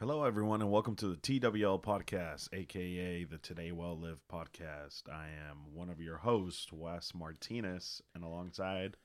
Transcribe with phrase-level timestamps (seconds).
[0.00, 5.02] Hello, everyone, and welcome to the TWL podcast, aka the Today Well Lived podcast.
[5.12, 8.96] I am one of your hosts, Wes Martinez, and alongside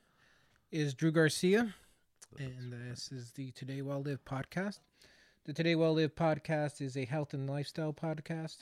[0.70, 1.74] is Drew Garcia,
[2.38, 4.78] and this is the Today Well Lived podcast.
[5.46, 8.58] The Today Well Lived podcast is a health and lifestyle podcast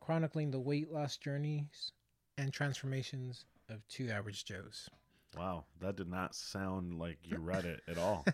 [0.00, 1.92] chronicling the weight loss journeys
[2.38, 4.88] and transformations of two average Joes.
[5.36, 8.24] Wow, that did not sound like you read it at all.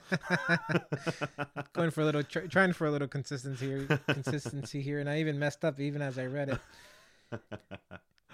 [1.72, 5.20] Going for a little, tr- trying for a little consistency here, consistency here, and I
[5.20, 7.40] even messed up even as I read it.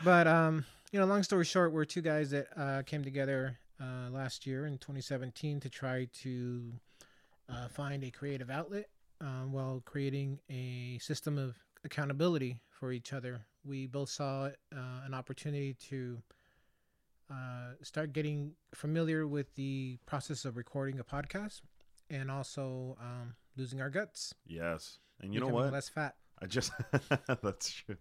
[0.04, 4.10] But um, you know, long story short, we're two guys that uh, came together uh,
[4.10, 6.72] last year in 2017 to try to
[7.48, 8.88] uh, find a creative outlet
[9.20, 13.40] um, while creating a system of accountability for each other.
[13.64, 16.18] We both saw uh, an opportunity to
[17.30, 21.62] uh, start getting familiar with the process of recording a podcast
[22.10, 24.34] and also um, losing our guts.
[24.46, 24.98] Yes.
[25.20, 25.72] And you know what?
[25.72, 26.14] Less fat.
[26.40, 26.70] I just
[27.42, 27.96] that's true.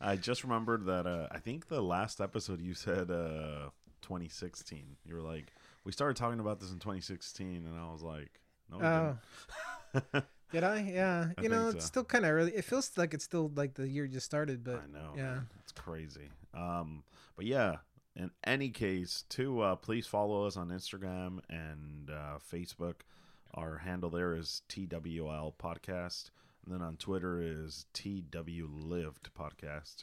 [0.00, 3.70] I just remembered that uh, I think the last episode you said uh,
[4.02, 4.96] 2016.
[5.04, 5.52] You were like,
[5.84, 9.18] we started talking about this in 2016, and I was like, no.
[9.94, 10.20] Oh.
[10.52, 10.80] Did I?
[10.80, 11.28] Yeah.
[11.36, 12.52] I you know, it's still kind of early.
[12.54, 15.12] It feels like it's still like the year just started, but I know.
[15.16, 16.28] Yeah, it's crazy.
[16.54, 17.02] Um,
[17.36, 17.76] but yeah.
[18.18, 23.02] In any case, to uh, please follow us on Instagram and uh, Facebook.
[23.54, 26.30] Our handle there is TWL Podcast,
[26.64, 30.02] and then on Twitter is TW Lived Podcast.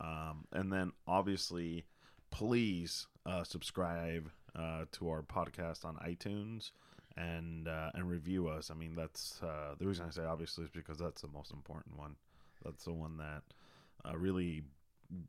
[0.00, 1.86] Um, and then obviously,
[2.30, 6.70] please uh, subscribe uh, to our podcast on iTunes
[7.16, 8.70] and uh, and review us.
[8.70, 11.98] I mean, that's uh, the reason I say obviously is because that's the most important
[11.98, 12.14] one.
[12.64, 13.42] That's the one that
[14.16, 14.62] really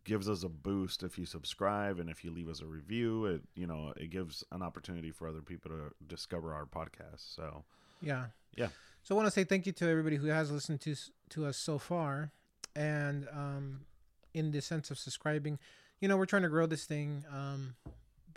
[0.03, 3.25] gives us a boost if you subscribe and if you leave us a review.
[3.25, 7.36] It you know it gives an opportunity for other people to discover our podcast.
[7.36, 7.64] So
[8.02, 8.67] yeah, yeah.
[9.03, 10.95] So I want to say thank you to everybody who has listened to
[11.30, 12.31] to us so far,
[12.75, 13.81] and um,
[14.33, 15.59] in the sense of subscribing,
[16.00, 17.23] you know, we're trying to grow this thing.
[17.33, 17.76] Um,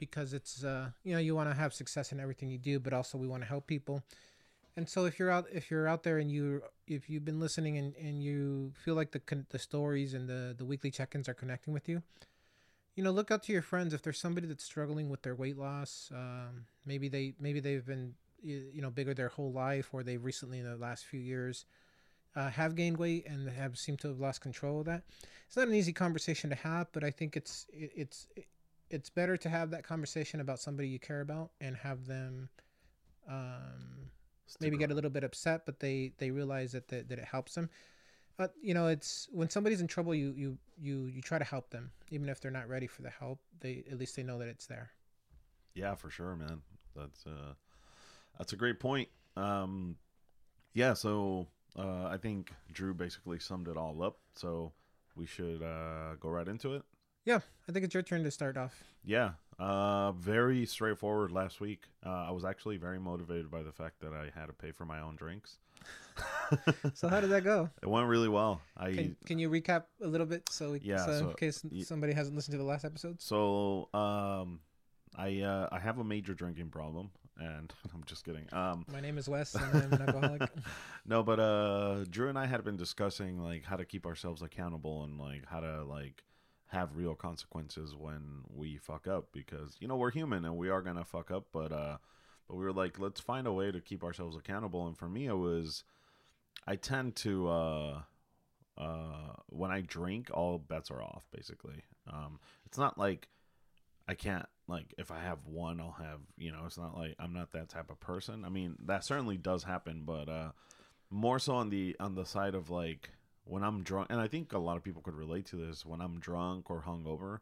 [0.01, 2.93] because it's uh, you know you want to have success in everything you do, but
[2.93, 4.03] also we want to help people.
[4.77, 7.77] And so if you're out if you're out there and you if you've been listening
[7.77, 11.75] and, and you feel like the the stories and the the weekly check-ins are connecting
[11.75, 12.03] with you,
[12.95, 15.59] you know look out to your friends if there's somebody that's struggling with their weight
[15.59, 16.11] loss.
[16.15, 20.59] Um, maybe they maybe they've been you know bigger their whole life or they've recently
[20.59, 21.67] in the last few years
[22.37, 25.03] uh, have gained weight and have seemed to have lost control of that.
[25.47, 28.27] It's not an easy conversation to have, but I think it's it, it's
[28.89, 32.49] it's better to have that conversation about somebody you care about and have them
[33.29, 34.11] um,
[34.61, 37.55] maybe get a little bit upset, but they they realize that that, that it helps
[37.55, 37.71] them.
[38.37, 41.71] But you know, it's when somebody's in trouble, you you you you try to help
[41.71, 43.39] them, even if they're not ready for the help.
[43.61, 44.91] They at least they know that it's there.
[45.75, 46.63] Yeah, for sure, man.
[46.97, 47.55] That's uh,
[48.39, 49.09] that's a great point.
[49.37, 49.97] Um,
[50.73, 54.19] yeah, so uh, I think Drew basically summed it all up.
[54.35, 54.73] So
[55.17, 56.83] we should uh, go right into it.
[57.25, 58.83] Yeah, I think it's your turn to start off.
[59.05, 61.83] Yeah, uh, very straightforward last week.
[62.05, 64.87] Uh, I was actually very motivated by the fact that I had to pay for
[64.87, 65.59] my own drinks.
[66.95, 67.69] so how did that go?
[67.83, 68.61] It went really well.
[68.77, 71.63] I can, can you recap a little bit so, we, yeah, so, so in case
[71.71, 73.21] y- somebody hasn't listened to the last episode?
[73.21, 74.61] So um,
[75.17, 78.47] I uh, I have a major drinking problem, and I'm just kidding.
[78.53, 80.43] Um, my name is Wes, and I'm an alcoholic.
[81.07, 85.05] no, but uh, Drew and I had been discussing like how to keep ourselves accountable
[85.05, 86.23] and like how to like
[86.71, 90.83] have real consequences when we fuck up because you know we're human and we are
[90.83, 91.97] gonna fuck up but uh
[92.49, 94.87] but we were like let's find a way to keep ourselves accountable.
[94.87, 95.83] And for me it was
[96.67, 97.99] i tend to uh
[98.79, 101.83] uh when i drink all bets are off basically.
[102.11, 103.27] Um it's not like
[104.07, 107.33] i can't like if i have one i'll have you know it's not like i'm
[107.33, 108.45] not that type of person.
[108.45, 110.53] I mean that certainly does happen but uh
[111.11, 113.11] more so on the on the side of like
[113.51, 115.85] when I'm drunk, and I think a lot of people could relate to this.
[115.85, 117.41] When I'm drunk or hungover,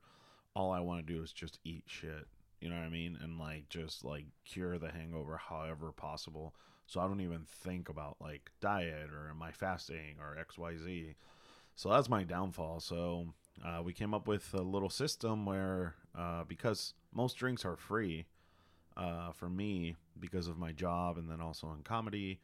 [0.54, 2.26] all I want to do is just eat shit.
[2.60, 3.18] You know what I mean?
[3.20, 6.54] And like just like cure the hangover however possible.
[6.86, 11.14] So I don't even think about like diet or I fasting or X Y Z.
[11.76, 12.80] So that's my downfall.
[12.80, 13.26] So
[13.62, 18.24] uh, we came up with a little system where uh, because most drinks are free
[18.96, 22.40] uh, for me because of my job and then also in comedy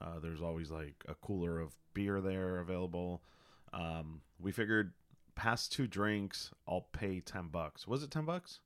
[0.00, 3.22] uh, there's always like a cooler of beer there available.
[3.72, 4.92] Um, we figured
[5.34, 7.86] past two drinks, I'll pay ten bucks.
[7.86, 8.60] Was it ten bucks,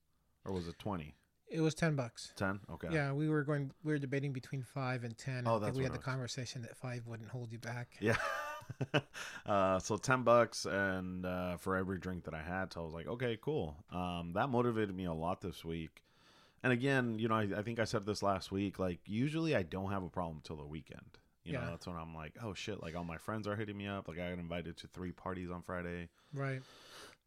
[0.45, 1.15] or was it twenty?
[1.51, 2.33] It was ten bucks.
[2.37, 2.89] Ten, okay.
[2.91, 3.71] Yeah, we were going.
[3.83, 5.45] We were debating between five and ten.
[5.47, 7.89] Oh, that's we had the conversation that five wouldn't hold you back.
[8.01, 8.17] Yeah.
[9.47, 12.93] uh, so ten bucks, and uh, for every drink that I had, so I was
[12.93, 13.77] like, okay, cool.
[13.91, 16.03] Um, that motivated me a lot this week.
[16.63, 18.79] And again, you know, I, I think I said this last week.
[18.79, 21.19] Like, usually I don't have a problem till the weekend.
[21.45, 21.71] You know, Yeah.
[21.71, 24.09] that's when I'm like, oh shit, like all my friends are hitting me up.
[24.09, 26.09] Like I got invited to three parties on Friday.
[26.35, 26.61] Right.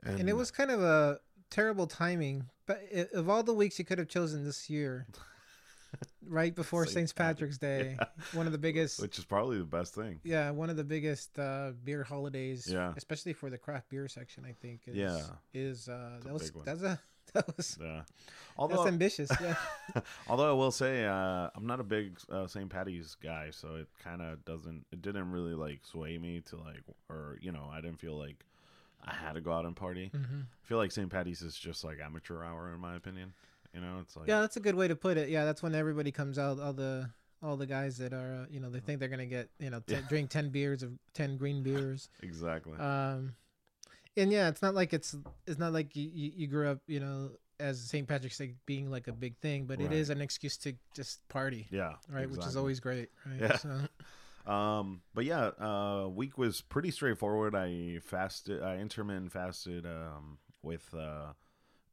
[0.03, 1.19] And, it was kind of a
[1.49, 2.45] terrible timing.
[2.65, 2.81] But
[3.13, 5.07] of all the weeks you could have chosen this year,
[6.27, 7.13] right before St.
[7.15, 7.97] Patrick's Day,
[8.33, 10.19] one of the biggest, which is probably the best thing.
[10.23, 12.93] yeah, one of the biggest uh, beer holidays, Yeah.
[12.97, 14.45] especially for the craft beer section.
[14.45, 14.81] I think.
[14.87, 15.21] Is, Yeah.
[15.53, 16.99] is uh, that was that's a
[17.33, 18.01] that was Yeah.
[18.69, 19.29] that's ambitious.
[19.41, 19.55] Yeah.
[20.27, 22.69] although I will say uh, I'm not a big uh, St.
[22.69, 26.81] Patty's guy, so it kind of doesn't it didn't really like sway me to like
[27.09, 28.45] or you know I didn't feel like
[29.03, 30.11] I had to go out and party.
[30.13, 31.09] hmm I feel like St.
[31.09, 33.33] Patty's is just like amateur hour in my opinion.
[33.73, 35.29] You know, it's like Yeah, that's a good way to put it.
[35.29, 36.59] Yeah, that's when everybody comes out.
[36.59, 37.09] All the
[37.43, 39.79] all the guys that are, uh, you know, they think they're gonna get, you know,
[39.79, 40.01] t- Yeah.
[40.07, 42.07] drink ten beers of ten green beers.
[42.21, 42.77] exactly.
[42.77, 43.33] Um,
[44.17, 45.15] and yeah, it's not like it's
[45.47, 48.07] it's not like you, you, grew up, you know, as St.
[48.07, 49.93] Patrick's Day being like a big thing, but it Right.
[49.93, 52.29] is an excuse to just party, yeah, right?
[52.29, 53.39] Which is always great, right?
[53.41, 53.57] Yeah.
[53.57, 53.79] So,
[54.51, 57.53] Um, but yeah, uh, week was pretty straightforward.
[57.53, 61.33] I fasted, I intermittent fasted, um, with uh,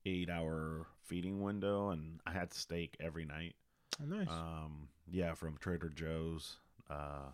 [0.06, 3.54] eight hour feeding window, and I had steak every night.
[4.00, 4.28] oh, nice.
[4.30, 6.56] Um, yeah, from Trader Joe's.
[6.88, 7.32] Uh,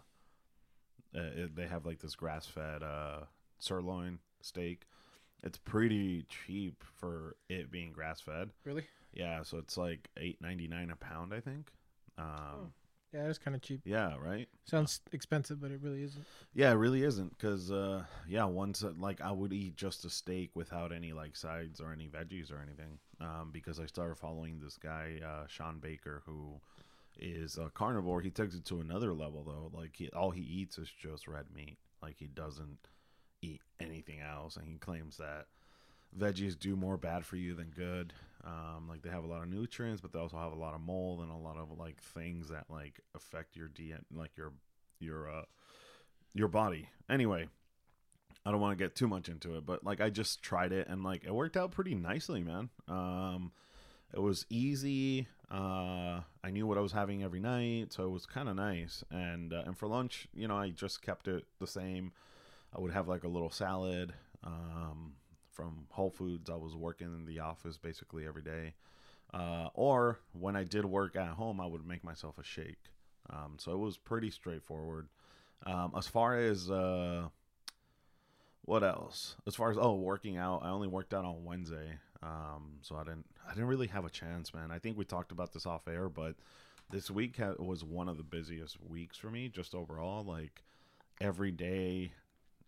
[1.16, 3.20] uh, it, they have like this grass fed uh
[3.60, 4.86] sirloin steak.
[5.42, 8.50] It's pretty cheap for it being grass fed.
[8.64, 8.86] really?
[9.12, 11.70] Yeah, so it's like eight ninety nine a pound, I think.
[12.18, 12.26] Um,
[12.56, 12.66] Oh.
[13.12, 13.80] Yeah, it's kind of cheap.
[13.84, 14.48] yeah, right.
[14.64, 16.24] Sounds expensive, but it really isn't.
[16.52, 20.10] Yeah, it really isn't because uh, yeah, once uh, like I would eat just a
[20.10, 22.98] steak without any like sides or any veggies or anything.
[23.20, 26.60] Um, because I started following this guy uh, Shawn Baker who
[27.16, 28.20] is a carnivore.
[28.20, 29.70] He takes it to another level though.
[29.78, 31.78] Like he, all he eats is just red meat.
[32.02, 32.78] Like he doesn't
[33.44, 35.46] eat anything else, and he claims that
[36.18, 38.12] veggies do more bad for you than good.
[38.44, 40.80] Um, like they have a lot of nutrients, but they also have a lot of
[40.80, 44.52] mold and a lot of like things that like affect your DNA, like your
[45.00, 45.44] your uh
[46.34, 46.88] your body.
[47.08, 47.48] Anyway,
[48.44, 50.88] I don't want to get too much into it, but like I just tried it
[50.88, 52.68] and like it worked out pretty nicely, man.
[52.86, 53.52] Um,
[54.12, 55.26] it was easy.
[55.50, 59.02] Uh, I knew what I was having every night, so it was kind of nice.
[59.10, 62.12] And uh, and for lunch, you know, I just kept it the same.
[62.74, 64.12] I would have like a little salad
[64.42, 65.12] um,
[65.52, 66.50] from Whole Foods.
[66.50, 68.74] I was working in the office basically every day.
[69.32, 72.90] Uh, or when I did work at home, I would make myself a shake.
[73.30, 75.08] Um, so it was pretty straightforward.
[75.66, 77.28] Um, as far as uh,
[78.62, 79.36] what else?
[79.46, 81.98] As far as oh, working out, I only worked out on Wednesday.
[82.22, 84.70] Um, so I didn't I didn't really have a chance, man.
[84.70, 86.34] I think we talked about this off air, but
[86.90, 90.24] this week ha- was one of the busiest weeks for me, just overall.
[90.24, 90.62] Like
[91.20, 92.12] every day,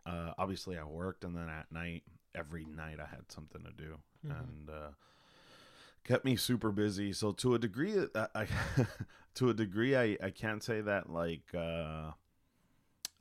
[0.07, 2.05] uh, obviously I worked, and then at night,
[2.35, 4.39] every night I had something to do, Mhm.
[4.41, 4.91] and uh,
[6.05, 7.13] kept me super busy.
[7.13, 8.47] So to a degree, I, I
[9.35, 12.13] to a degree, I I can't say that like uh,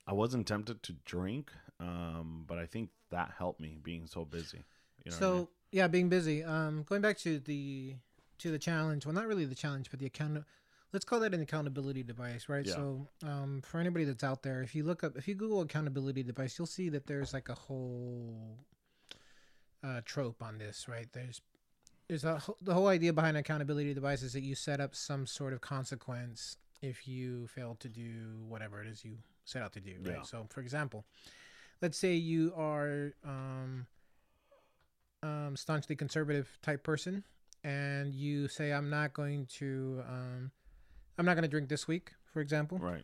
[0.07, 4.63] I wasn't tempted to drink, um, but I think that helped me being so busy.
[5.03, 5.47] You know what I so mean?
[5.71, 6.43] yeah, being busy.
[6.43, 7.95] Um, going back to the
[8.39, 9.05] to the challenge.
[9.05, 10.43] Well, not really the challenge, but the account.
[10.93, 12.65] Let's call that an accountability device, right?
[12.65, 12.73] Yeah.
[12.73, 16.23] So, um, for anybody that's out there, if you look up, if you Google accountability
[16.23, 18.57] device, you'll see that there's like a whole
[19.83, 21.07] uh, trope on this, right?
[21.11, 21.41] There's
[22.07, 25.53] there's a the whole idea behind accountability device is that you set up some sort
[25.53, 29.95] of consequence if you fail to do whatever it is you set out to do,
[30.01, 30.17] right?
[30.17, 30.21] Yeah.
[30.23, 31.05] So, for example,
[31.81, 33.87] let's say you are um,
[35.23, 37.23] um, staunchly conservative type person,
[37.63, 40.51] and you say, "I'm not going to, um,
[41.17, 42.77] I'm not going to drink this week," for example.
[42.79, 43.03] right?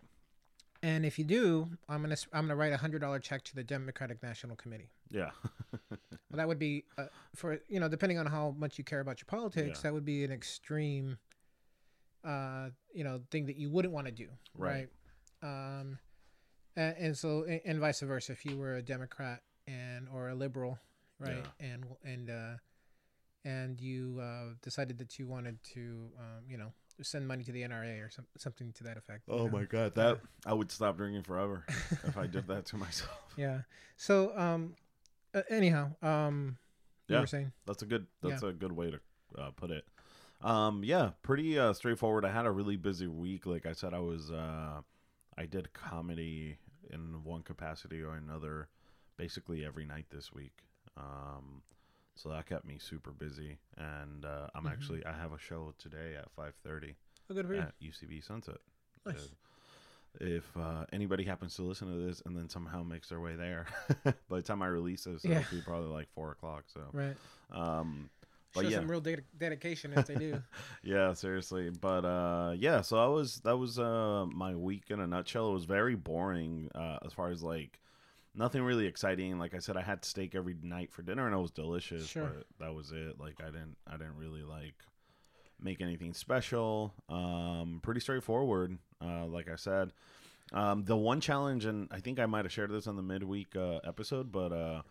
[0.84, 3.64] And if you do, I'm gonna I'm gonna write a hundred dollar check to the
[3.64, 4.90] Democratic National Committee.
[5.10, 5.30] Yeah,
[5.92, 9.20] Well, that would be uh, for you know, depending on how much you care about
[9.22, 9.82] your politics, Yeah.
[9.84, 11.18] that would be an extreme,
[12.24, 14.28] uh, you know, thing that you wouldn't want to do,
[14.58, 14.88] Right.
[15.44, 15.80] right?
[15.80, 16.00] Um,
[16.76, 18.32] and, and so and, and vice versa.
[18.32, 20.80] If you were a Democrat and or a liberal,
[21.20, 22.54] right, and and uh,
[23.46, 27.62] and you uh, decided that you wanted to, um, you know, send money to the
[27.64, 29.24] NRA or some, something to that effect.
[29.30, 29.50] Oh know?
[29.50, 31.66] my god, that I would stop drinking forever
[32.04, 33.12] if I did that to myself.
[33.38, 33.62] Yeah.
[33.96, 34.76] So, um,
[35.34, 36.58] uh, anyhow, um,
[37.08, 37.22] you Yeah.
[37.22, 38.08] were saying, That's a good.
[38.22, 39.00] That's a good way to
[39.42, 39.86] uh, put it.
[40.42, 42.26] Um, yeah, pretty uh, straightforward.
[42.26, 43.46] I had a really busy week.
[43.46, 44.32] Like I said, I was.
[44.32, 44.82] Uh,
[45.38, 46.58] I did comedy
[46.90, 48.68] in one capacity or another,
[49.18, 50.66] basically every night this week.
[50.98, 51.62] Um,
[52.16, 53.58] so that kept me super busy.
[53.78, 54.72] And uh, I'm Mhm.
[54.72, 55.06] actually.
[55.06, 56.96] I have a show today at 5:30
[57.30, 57.62] oh, good for you.
[57.62, 58.58] at UCB Sunset.
[59.06, 59.16] Nice.
[59.16, 59.28] Uh,
[60.20, 63.66] if uh, anybody happens to listen to this and then somehow makes their way there,
[64.28, 65.40] by the time I release this, Yeah.
[65.40, 66.66] it'll be probably like four o'clock.
[66.68, 67.16] So, Right.
[67.50, 68.10] um,
[68.54, 68.78] But Show yeah.
[68.80, 70.44] some real ded- dedication if they do.
[70.84, 71.70] yeah, seriously.
[71.70, 75.50] But uh yeah, so I was that was uh my week in a nutshell.
[75.52, 77.80] It was very boring uh as far as like
[78.36, 79.38] nothing really exciting.
[79.40, 82.28] Like I said, I had steak every night for dinner and it was delicious, Sure.
[82.28, 83.20] but that was it.
[83.20, 84.76] Like I didn't I didn't really like
[85.62, 86.94] make anything special.
[87.10, 89.92] Um pretty straightforward, uh like I said.
[90.54, 93.56] Um the one challenge and I think I might have shared this on the midweek
[93.56, 94.82] uh episode, but uh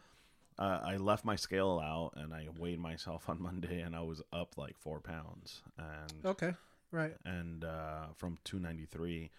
[0.59, 4.20] uh, I left my scale out and I weighed myself on Monday and I was
[4.30, 6.52] up like four pounds and okay,
[6.92, 7.14] right.
[7.25, 9.30] and uh, from 293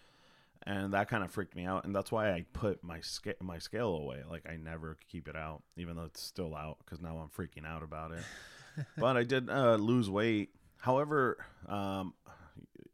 [0.66, 3.58] and that kind of freaked me out and that's why I put my scale my
[3.58, 7.18] scale away like I never keep it out even though it's still out because now
[7.18, 8.24] I'm freaking out about it
[8.96, 11.38] but I did uh, lose weight however
[11.68, 12.14] um,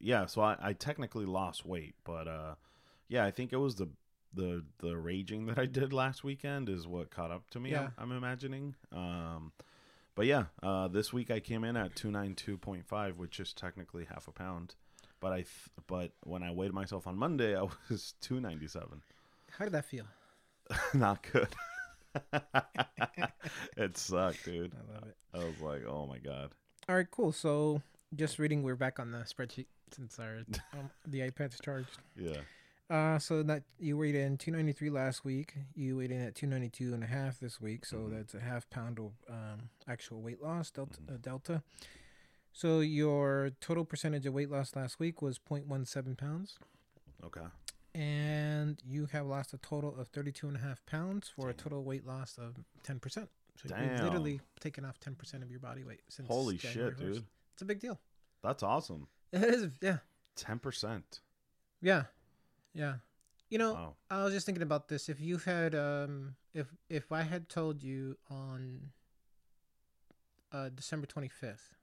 [0.01, 2.55] yeah so I, I technically lost weight but uh,
[3.09, 3.89] yeah I think it was the
[4.35, 7.71] the the raging that I did last weekend is what caught up to me.
[7.71, 7.89] Yeah.
[7.99, 8.75] I'm, I'm imagining.
[8.93, 9.53] Um,
[10.15, 13.41] but yeah, uh, this week I came in at two nine two point five, which
[13.41, 14.75] is technically half a pound.
[15.21, 19.03] But I th- but when I weighed myself on Monday, I was two ninety seven.
[19.51, 20.05] How did that feel?
[20.95, 21.49] Not good.
[23.77, 24.73] it sucked, dude.
[24.75, 25.17] I love it.
[25.35, 26.51] I was like, oh my god.
[26.89, 27.33] All right, cool.
[27.33, 27.83] So
[28.15, 30.39] just reading, we're back on the spreadsheet since our
[30.75, 31.99] um, the iPad's charged.
[32.17, 32.39] Yeah.
[32.91, 35.55] Uh, so that you weighed in 293 last week.
[35.75, 37.85] You weighed in at 292 and a half this week.
[37.85, 38.11] So Mhm.
[38.17, 41.01] that's a half pound of um, actual weight loss delta.
[41.03, 41.15] Mhm.
[41.15, 41.63] Uh, delta.
[42.59, 46.59] So your total percentage of weight loss last week was 0.17 pounds,
[47.23, 47.47] Okay.
[47.95, 51.85] and you have lost a total of 32 and a half pounds for a total
[51.85, 53.29] weight loss of 10 percent.
[53.63, 53.93] So Damn.
[53.93, 56.27] you've literally taken off 10 percent of your body weight since.
[56.27, 57.13] Holy January shit, 1st.
[57.15, 57.25] dude.
[57.53, 58.01] It's a big deal.
[58.43, 59.07] That's awesome.
[59.33, 59.69] It is.
[59.81, 59.99] Yeah.
[60.35, 61.21] Ten percent.
[61.81, 62.05] Yeah.
[62.75, 62.95] Yeah.
[63.51, 63.95] You know, Wow.
[64.11, 65.09] I was just thinking about this.
[65.09, 68.91] If you had, um, if if I had told you on
[70.51, 71.75] uh, December twenty fifth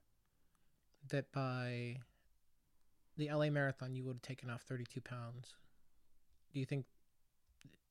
[1.10, 1.98] that by
[3.16, 5.54] the LA Marathon you would have taken off thirty two pounds,
[6.52, 6.86] do you think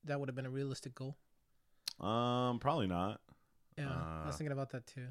[0.03, 1.17] that would have been a realistic goal?
[1.99, 3.21] Um, probably not.
[3.77, 3.87] Yeah,
[4.23, 5.07] I was Uh, thinking about that too.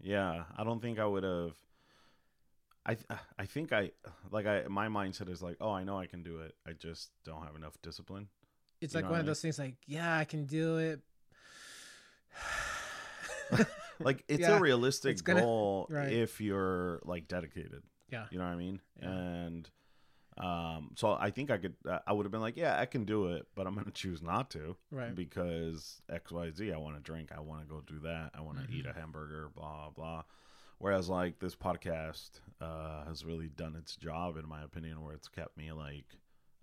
[0.00, 1.56] Yeah, I don't think I would have.
[2.86, 2.96] I
[3.38, 3.92] I think I
[4.30, 6.54] like I my mindset is like, oh, I know I can do it.
[6.66, 8.28] I just don't have enough discipline.
[8.80, 9.26] It's you like one I of mean?
[9.26, 9.58] those things.
[9.58, 11.00] Like, yeah, I can do it.
[14.00, 16.12] Like it's Yeah, a realistic it's gonna- goal right.
[16.12, 17.82] if you're like dedicated.
[18.10, 18.26] Yeah.
[18.30, 18.80] You know what I mean?
[19.00, 19.08] Yeah.
[19.10, 19.70] And
[20.36, 21.74] um, so I think I could.
[21.88, 24.20] Uh, I would have been like, yeah, I can do it, but I'm gonna choose
[24.20, 25.14] not to right.
[25.14, 26.72] because X Y Z.
[26.72, 27.30] I want to drink.
[27.36, 28.30] I want to go do that.
[28.36, 28.96] I want to eat Mm-hmm.
[28.98, 29.48] a hamburger.
[29.54, 30.22] Blah blah.
[30.78, 35.28] Whereas like this podcast uh, has really done its job in my opinion, where it's
[35.28, 36.06] kept me like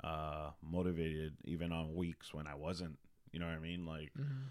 [0.04, 2.98] uh, motivated even on weeks when I wasn't.
[3.32, 3.86] You know what I mean?
[3.86, 4.48] Like Mhm.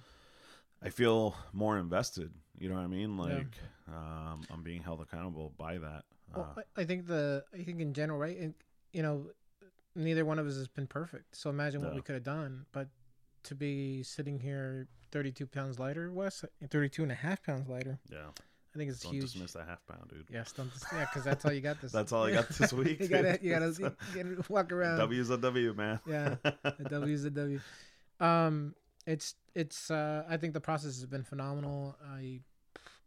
[0.82, 2.30] I feel more invested.
[2.58, 3.16] You know what I mean?
[3.16, 3.22] Yeah.
[3.22, 3.56] Like
[3.88, 6.04] um, I'm being held accountable by that.
[6.34, 8.36] Well, Uh, I, think the I think in general, right?
[8.38, 8.54] And
[8.92, 9.26] you know,
[9.94, 11.36] neither one of us has been perfect.
[11.36, 11.96] So imagine what No.
[11.96, 12.66] we could have done.
[12.72, 12.88] But
[13.44, 18.28] to be sitting here 32 pounds lighter, Wes, 32 and a half pounds lighter, yeah.
[18.72, 19.24] I think it's Don't huge.
[19.32, 20.26] dismiss that half pound, dude.
[20.30, 21.90] Yes, don't dis- yeah, because that's all you got this.
[21.98, 23.00] That's all I got this week.
[23.00, 23.66] you gotta, you gotta,
[24.14, 24.98] you gotta walk around.
[24.98, 25.98] W's a W, man.
[26.06, 26.36] Yeah.
[26.88, 27.58] W is a W.
[28.20, 28.74] Um,
[29.06, 29.90] it's it's.
[29.90, 31.96] Uh, I think the process has been phenomenal.
[32.06, 32.40] I,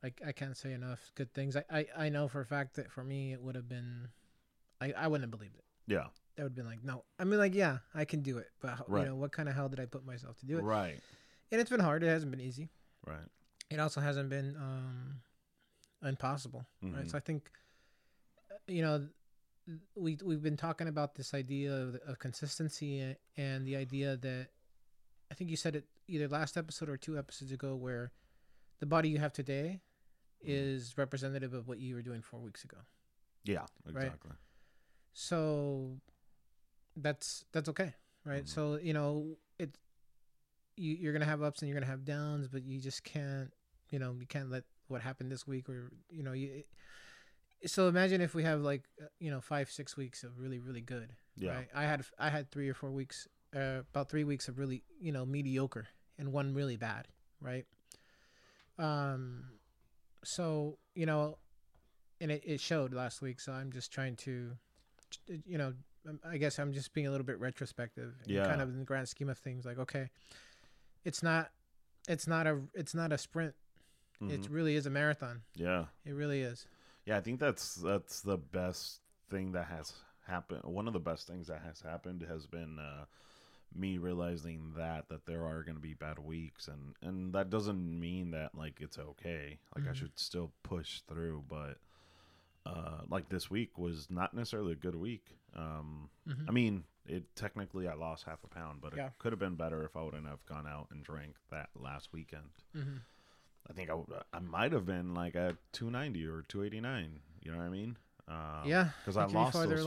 [0.03, 1.55] I, I can't say enough good things.
[1.55, 4.09] I, I, I know for a fact that for me it would have been,
[4.81, 5.63] I, I wouldn't have believed it.
[5.88, 6.07] yeah.
[6.35, 7.03] That would have been like, no.
[7.19, 9.03] I mean, like, yeah, I can do it, but how, Right.
[9.03, 10.63] you know, what kind of hell did I put myself to do it?
[10.63, 11.00] Right.
[11.51, 12.03] And it's been hard.
[12.03, 12.69] It hasn't been easy.
[13.05, 13.27] Right.
[13.69, 15.21] It also hasn't been um,
[16.03, 16.65] impossible.
[16.81, 17.05] Right.
[17.05, 17.12] Mhm.
[17.12, 17.50] So I think,
[18.67, 19.07] you know,
[19.95, 24.47] we we've been talking about this idea of, of consistency and the idea that
[25.34, 28.12] I think you said it either last episode or two episodes ago, where
[28.80, 29.82] the body you have today
[30.44, 30.48] Mhm.
[30.48, 32.78] is representative of what you were doing four weeks ago.
[33.44, 33.66] Yeah.
[33.88, 34.30] Exactly.
[35.13, 36.00] So
[36.96, 38.44] that's that's okay, right?
[38.44, 38.48] Mhm.
[38.48, 39.75] So you know it.
[40.75, 43.52] You, you're gonna have ups and you're gonna have downs, but you just can't,
[43.90, 46.63] you know, you can't let what happened this week or you know you.
[47.66, 50.82] So imagine if we have like uh, you know five six weeks of really really
[50.82, 51.16] good.
[51.36, 51.56] Yeah.
[51.56, 51.70] Right?
[51.74, 55.12] I had I had three or four weeks, uh, about three weeks of really you
[55.12, 57.07] know mediocre and one really bad,
[57.41, 57.65] right?
[58.79, 59.45] Um,
[60.24, 61.38] so you know,
[62.22, 63.39] and it, it showed last week.
[63.39, 64.51] So I'm just trying to,
[65.45, 65.74] you know,
[66.07, 68.13] um, I guess I'm just being a little bit retrospective.
[68.25, 68.45] Yeah.
[68.45, 70.10] Kind of in the grand scheme of things, like okay,
[71.05, 71.51] it's not,
[72.07, 73.53] it's not a, it's not a sprint.
[74.22, 74.48] It Mhm.
[74.51, 75.41] really is a marathon.
[75.55, 75.86] Yeah.
[76.05, 76.65] It really is.
[77.05, 77.17] Yeah.
[77.17, 79.91] I think that's that's the best thing that has
[80.27, 80.62] happened.
[80.63, 83.05] One of the best things that has happened has been uh,
[83.75, 88.00] me realizing that that there are going to be bad weeks and and that doesn't
[88.00, 89.96] mean that like it's okay like i Mhm.
[89.96, 91.77] should still push through but
[92.65, 96.46] uh like this week was not necessarily a good week um Mhm.
[96.48, 99.08] i mean it technically i lost half a pound but Yeah.
[99.08, 102.13] it could have been better if i wouldn't have gone out and drank that last
[102.13, 103.01] weekend Mhm.
[103.70, 107.58] i think i, would- I might have been like at 290 or 289 you know
[107.58, 107.98] what i mean
[108.30, 109.84] um, yeah, because i lost those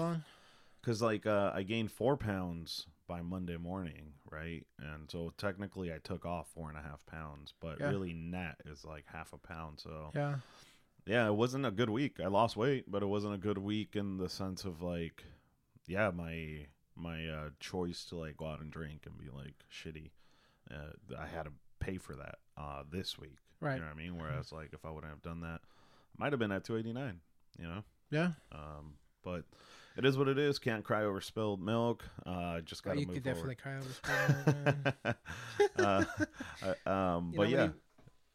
[0.82, 4.66] because like uh, I gained four pounds by Monday morning, right?
[4.78, 7.90] And so technically I took off four and a half pounds, but Yeah.
[7.90, 9.80] really net is like half a pound.
[9.80, 10.36] So Yeah,
[11.06, 12.18] yeah, it wasn't a good week.
[12.20, 15.24] I lost weight, but it wasn't a good week in the sense of like,
[15.86, 20.10] yeah, my my uh, choice to like go out and drink and be like shitty.
[20.70, 23.36] Uh, I had to pay for that uh, this week.
[23.60, 23.74] right.
[23.74, 24.16] You know what I mean?
[24.18, 25.60] Whereas like if I wouldn't have done that,
[26.16, 27.20] might have been at two eighty nine.
[27.58, 27.84] You know.
[28.10, 29.44] Yeah, Um, but
[29.96, 30.58] it is what it is.
[30.58, 32.04] Can't cry over spilled milk.
[32.24, 33.56] Uh, just Oh, gotta you move could forward.
[33.56, 34.94] definitely cry over spilling
[35.76, 36.06] milk,
[36.86, 37.56] uh, um, but yeah.
[37.56, 37.72] many-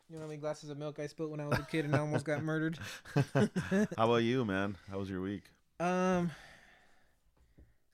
[0.10, 1.96] you know how many glasses of milk I spilled when I was a kid and
[1.96, 2.78] I almost got murdered?
[3.34, 3.48] How
[3.96, 4.76] about you, man?
[4.90, 5.44] How was your week?
[5.80, 6.32] Um.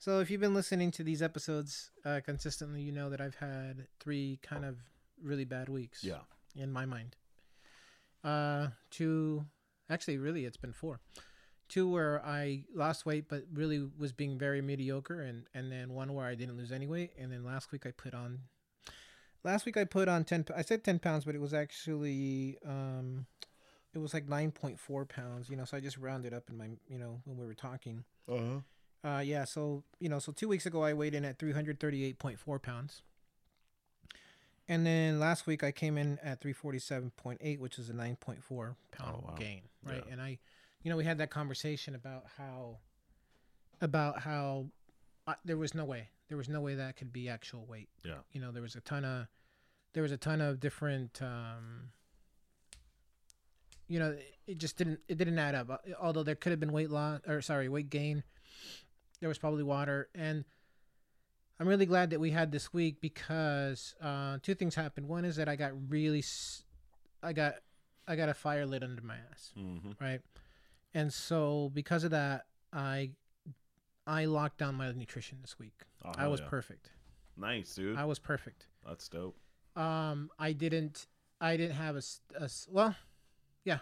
[0.00, 3.86] So if you've been listening to these episodes uh, consistently, you know that I've had
[4.00, 4.78] three kind of
[5.22, 6.02] really bad weeks.
[6.02, 6.18] Yeah.
[6.56, 7.14] In my mind.
[8.24, 9.44] Uh, two.
[9.88, 10.98] Actually, really, it's been four.
[11.68, 16.14] Two where I lost weight, but really was being very mediocre, and and then one
[16.14, 18.40] where I didn't lose any weight, and then last week I put on.
[19.44, 20.44] Last week I put on ten.
[20.56, 23.26] I said ten pounds, but it was actually um,
[23.94, 25.48] it was like nine point four pounds.
[25.50, 28.04] You know, so I just rounded up in my you know when we were talking.
[28.28, 28.60] Uh-huh.
[29.08, 31.78] Uh, yeah, so you know, so two weeks ago I weighed in at three hundred
[31.78, 33.02] thirty-eight point four pounds,
[34.68, 37.92] and then last week I came in at three forty-seven point eight, which is a
[37.94, 39.34] nine point four pound Oh, wow.
[39.38, 40.02] gain, right?
[40.06, 40.12] Yeah.
[40.12, 40.38] And I,
[40.82, 42.78] you know, we had that conversation about how,
[43.80, 44.66] about how
[45.26, 47.88] uh, there was no way, there was no way that could be actual weight.
[48.04, 48.18] Yeah.
[48.32, 49.26] You know, there was a ton of,
[49.92, 51.20] there was a ton of different.
[51.22, 51.90] um
[53.90, 54.16] you know,
[54.46, 55.70] it- just didn't it didn't add up.
[55.70, 58.22] Uh, Although there could have been weight loss or sorry, weight gain
[59.20, 60.44] there was probably water and
[61.58, 65.34] i'm really glad that we had this week because uh, two things happened one is
[65.36, 66.62] that i got really s-
[67.20, 67.54] i got
[68.06, 69.90] i got a fire lit under my ass Mm-hmm.
[70.00, 70.20] right
[70.98, 73.10] and so because of that i
[74.06, 76.48] i locked down my nutrition this week Oh, i was yeah.
[76.48, 76.90] perfect
[77.36, 77.96] nice, dude.
[77.96, 79.36] i was perfect That's dope.
[79.76, 81.06] um i didn't
[81.40, 82.02] i didn't have a,
[82.44, 82.94] a well
[83.64, 83.78] yeah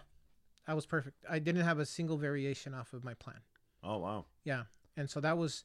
[0.67, 3.41] i was perfect i didn't have a single variation off of my plan
[3.85, 4.25] Oh wow.
[4.43, 4.63] Yeah.
[4.97, 5.63] And so that was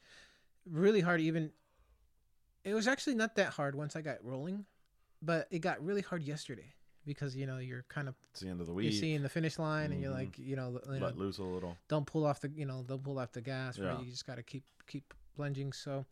[0.70, 1.52] really hard even
[2.64, 4.66] it was actually not that hard once I got rolling,
[5.24, 6.74] but it got really hard yesterday
[7.06, 8.84] because you know you're kind of It's the end of the week.
[8.86, 10.16] you're seeing the finish line and you're Mhm.
[10.22, 11.78] like, you know, you know Let loose a little.
[11.88, 14.00] don't pull off the, you know, don't pull off the gas, right?
[14.00, 15.74] You just got to keep keep plunging.
[15.74, 16.06] So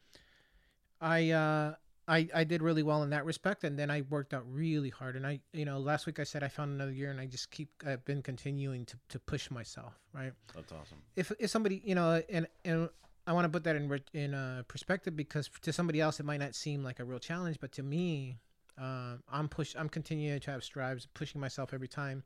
[1.02, 1.76] I uh
[2.08, 5.16] I, I did really well in that respect and then I worked out really hard
[5.16, 7.52] and I you know last week I said I found another year and I just
[7.52, 10.98] keep I've been continuing to, to push myself right That's awesome.
[11.16, 12.90] if if somebody you know and and
[13.28, 16.40] I want to put that in in uh, perspective because to somebody else it might
[16.40, 18.40] not seem like a real challenge, but to me,
[18.80, 22.24] um, I'm push I'm continuing to have strives, pushing myself every time.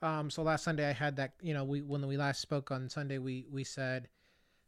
[0.00, 2.88] Um, so last Sunday I had that you know we when we last spoke on
[2.88, 4.08] Sunday we we said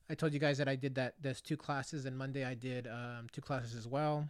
[0.09, 2.87] I told you guys that I did that there's two classes and Monday I did
[2.88, 4.29] um, two classes as well.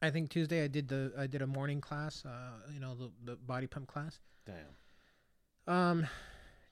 [0.00, 3.10] I think Tuesday I did the I did a morning class, uh, you know the,
[3.24, 4.20] the body pump class.
[4.46, 5.74] Damn.
[5.74, 6.06] Um,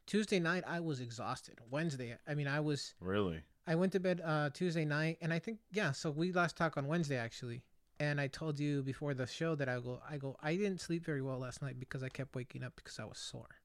[0.06, 1.58] Tuesday night I was exhausted.
[1.70, 3.42] Wednesday, I mean, I was Really?
[3.66, 5.92] I went to bed uh Tuesday night, and I think yeah.
[5.92, 7.62] So we last talked on Wednesday actually,
[8.00, 11.04] and I told you before the show that I go I go I didn't sleep
[11.04, 13.60] very well last night because I kept waking up because I was sore.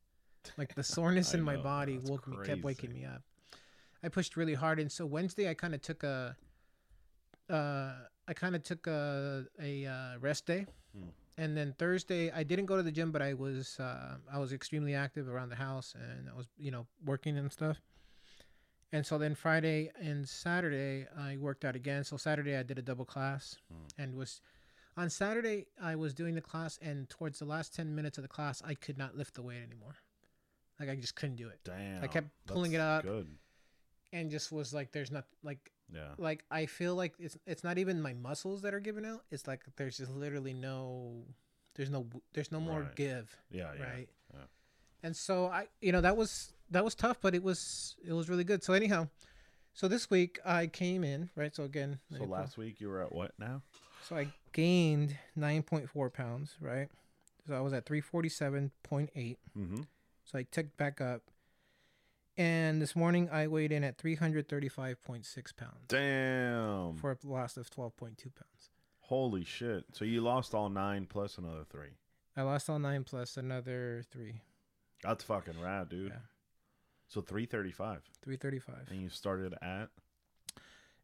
[0.57, 3.23] Like the soreness in my know, body woke me kept waking me up.
[4.03, 6.35] I pushed really hard, and so Wednesday I kind of took a
[7.49, 7.93] uh
[8.27, 10.65] I kind of took a a uh, rest day.
[10.95, 11.09] Hmm.
[11.37, 14.53] And then Thursday, I didn't go to the gym, but I was uh, I was
[14.53, 17.81] extremely active around the house, and I was you know working and stuff.
[18.95, 22.03] And so then Friday and Saturday I worked out again.
[22.05, 23.87] So Saturday I did a double class, Hmm.
[24.01, 24.41] and was
[24.95, 28.27] on Saturday I was doing the class, and towards the last ten minutes of the
[28.29, 29.95] class I could not lift the weight anymore.
[30.79, 32.03] Like I just couldn't do it, Damn.
[32.03, 33.03] I kept pulling it up.
[33.03, 33.27] Good.
[34.13, 36.13] and just was like, "There's not like Yeah.
[36.17, 39.25] like I feel like it's it's not even my muscles that are giving out.
[39.29, 41.25] It's like there's just literally no
[41.73, 42.95] there's no there's no more Right.
[42.95, 43.73] give, Yeah.
[43.73, 43.83] Yeah.
[43.83, 44.09] right?
[44.33, 44.45] yeah.
[45.03, 48.29] And so I you know that was that was tough, but it was it was
[48.29, 48.63] really good.
[48.63, 49.07] So anyhow,
[49.73, 51.55] so this week I came in right.
[51.55, 53.61] So again, So pull- last week you were at what now?
[54.07, 56.89] so I gained nine point four pounds, right?
[57.47, 59.39] So I was at three forty seven point eight.
[59.57, 59.81] Mm-hmm.
[60.25, 61.21] So I ticked back up.
[62.37, 66.97] And this morning I weighed in at 335.6 pounds Damn.
[66.97, 67.95] for a loss of 12.2
[68.35, 68.71] pounds.
[68.99, 69.85] Holy shit.
[69.93, 71.91] So you lost all nine plus another three.
[72.35, 74.41] I lost all nine plus another three.
[75.01, 76.09] That's fucking rad, dude.
[76.09, 76.17] Yeah.
[77.07, 78.01] So 335.
[78.21, 78.87] 335.
[78.91, 79.89] And you started at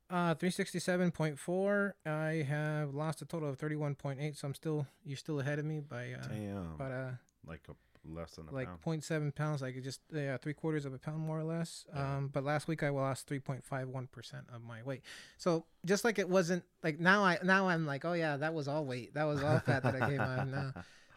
[0.09, 1.93] Uh, 367.4.
[2.05, 5.79] I have lost a total of 31.8, so I'm still, you're still ahead of me
[5.79, 6.73] by, uh, damn.
[6.75, 7.11] about, uh,
[7.47, 9.03] like a less than a like pound.
[9.03, 11.85] 0.7 pounds, like just, yeah, three quarters of a pound more or less.
[11.93, 12.17] Yeah.
[12.17, 15.03] Um, but last week I lost 3.51% of my weight.
[15.37, 18.67] So just like it wasn't, like now I, now I'm like, oh yeah, that was
[18.67, 19.13] all weight.
[19.13, 20.51] That was all fat that I came on.
[20.51, 20.71] No.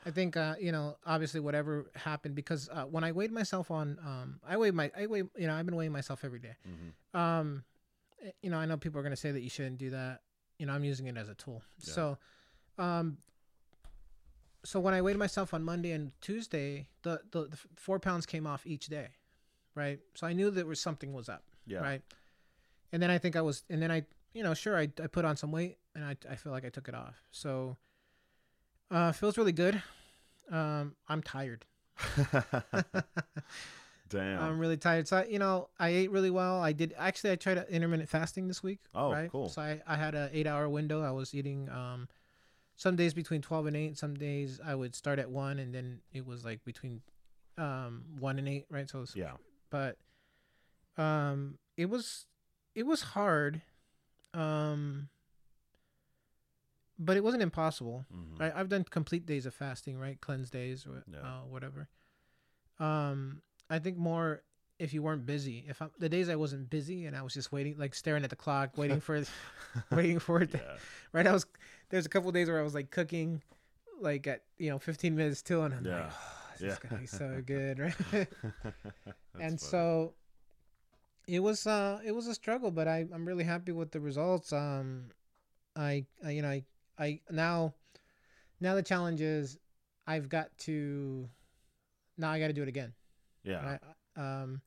[0.06, 3.98] I think uh, you know, obviously, whatever happened because uh, when I weighed myself on,
[4.04, 6.56] um, I weigh my, I weigh, you know, I've been weighing myself every day.
[6.68, 7.18] Mhm.
[7.18, 7.64] Um,
[8.22, 10.20] eh, you know, I know people are gonna say that you shouldn't do that.
[10.58, 11.62] You know, I'm using it as a tool.
[11.80, 11.92] Yeah.
[11.94, 12.18] So,
[12.78, 13.18] um,
[14.64, 18.46] so when I weighed myself on Monday and Tuesday, the, the the four pounds came
[18.46, 19.08] off each day,
[19.74, 20.00] right?
[20.14, 21.78] So I knew there was something was up, Yeah.
[21.80, 22.02] right?
[22.92, 25.24] And then I think I was, and then I, you know, sure, I, I put
[25.24, 27.16] on some weight, and I I feel like I took it off.
[27.30, 27.76] So,
[28.94, 29.82] uh, feels really good.
[30.50, 31.64] Um, I'm tired.
[34.08, 34.40] Damn.
[34.40, 35.08] I'm really tired.
[35.08, 36.60] So I, you know, I ate really well.
[36.60, 37.32] I did actually.
[37.32, 38.80] I tried intermittent fasting this week.
[38.94, 39.30] Oh, right?
[39.30, 39.48] cool.
[39.48, 41.02] So I, I had an eight hour window.
[41.02, 42.08] I was eating um,
[42.76, 43.98] some days between twelve and eight.
[43.98, 47.00] Some days I would start at one, and then it was like between
[47.58, 48.66] um one and eight.
[48.70, 48.88] Right.
[48.88, 49.32] So, was, yeah.
[49.70, 49.96] but
[50.96, 52.26] um, it was
[52.74, 53.62] it was hard.
[54.34, 55.08] Um,
[56.98, 58.06] but it wasn't impossible.
[58.12, 58.40] Mhm.
[58.40, 60.20] I, I've done complete days of fasting, right?
[60.20, 61.20] Cleanse days or Yeah.
[61.22, 61.88] uh, whatever.
[62.78, 64.42] Um, I think more
[64.78, 65.64] if you weren't busy.
[65.68, 68.30] If I'm, the days I wasn't busy and I was just waiting, like staring at
[68.30, 69.22] the clock, waiting for,
[69.92, 70.50] waiting for it.
[70.52, 70.76] To, Yeah.
[71.12, 71.26] Right?
[71.26, 71.46] I was.
[71.90, 73.42] There's a couple days where I was like cooking,
[74.00, 75.94] like at you know 15 minutes till, and I'm Yeah.
[75.96, 76.88] like, oh, this is Yeah.
[76.88, 77.94] gonna be so good, right?
[79.38, 79.70] And funny.
[79.70, 80.14] so
[81.26, 84.52] it was uh it was a struggle but i i'm really happy with the results
[84.52, 85.06] um
[85.74, 86.64] i, I you know i
[86.98, 87.74] i now
[88.60, 89.58] now the challenge is
[90.06, 91.28] i've got to
[92.18, 92.92] now i got to do it again
[93.42, 93.78] yeah.
[94.16, 94.60] I, um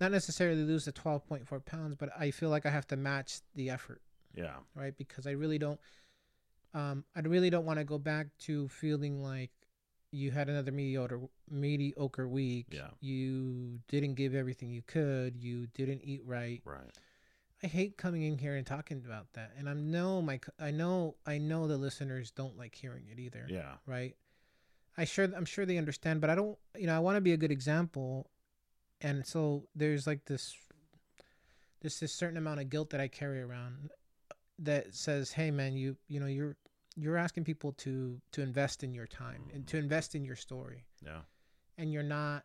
[0.00, 3.70] not necessarily lose the 12.4 pounds but i feel like i have to match the
[3.70, 4.00] effort
[4.34, 4.56] Yeah.
[4.74, 5.80] right because i really don't
[6.74, 9.50] um i really don't want to go back to feeling like
[10.10, 12.88] you had another mediocre mediocre week Yeah.
[13.00, 16.90] you didn't give everything you could you didn't eat right Right.
[17.64, 21.16] I hate coming in here and talking about that and i know my i know
[21.26, 23.74] i know the listeners don't like hearing it either Yeah.
[23.86, 24.16] right
[24.96, 27.32] i sure i'm sure they understand but i don't you know i want to be
[27.32, 28.30] a good example
[29.00, 30.56] and so there's like this
[31.80, 33.90] there's this certain amount of guilt that i carry around
[34.58, 36.56] that says hey man you you know you're
[36.96, 40.84] you're asking people to to invest in your time and to invest in your story
[41.04, 41.20] Yeah.
[41.78, 42.44] and you're not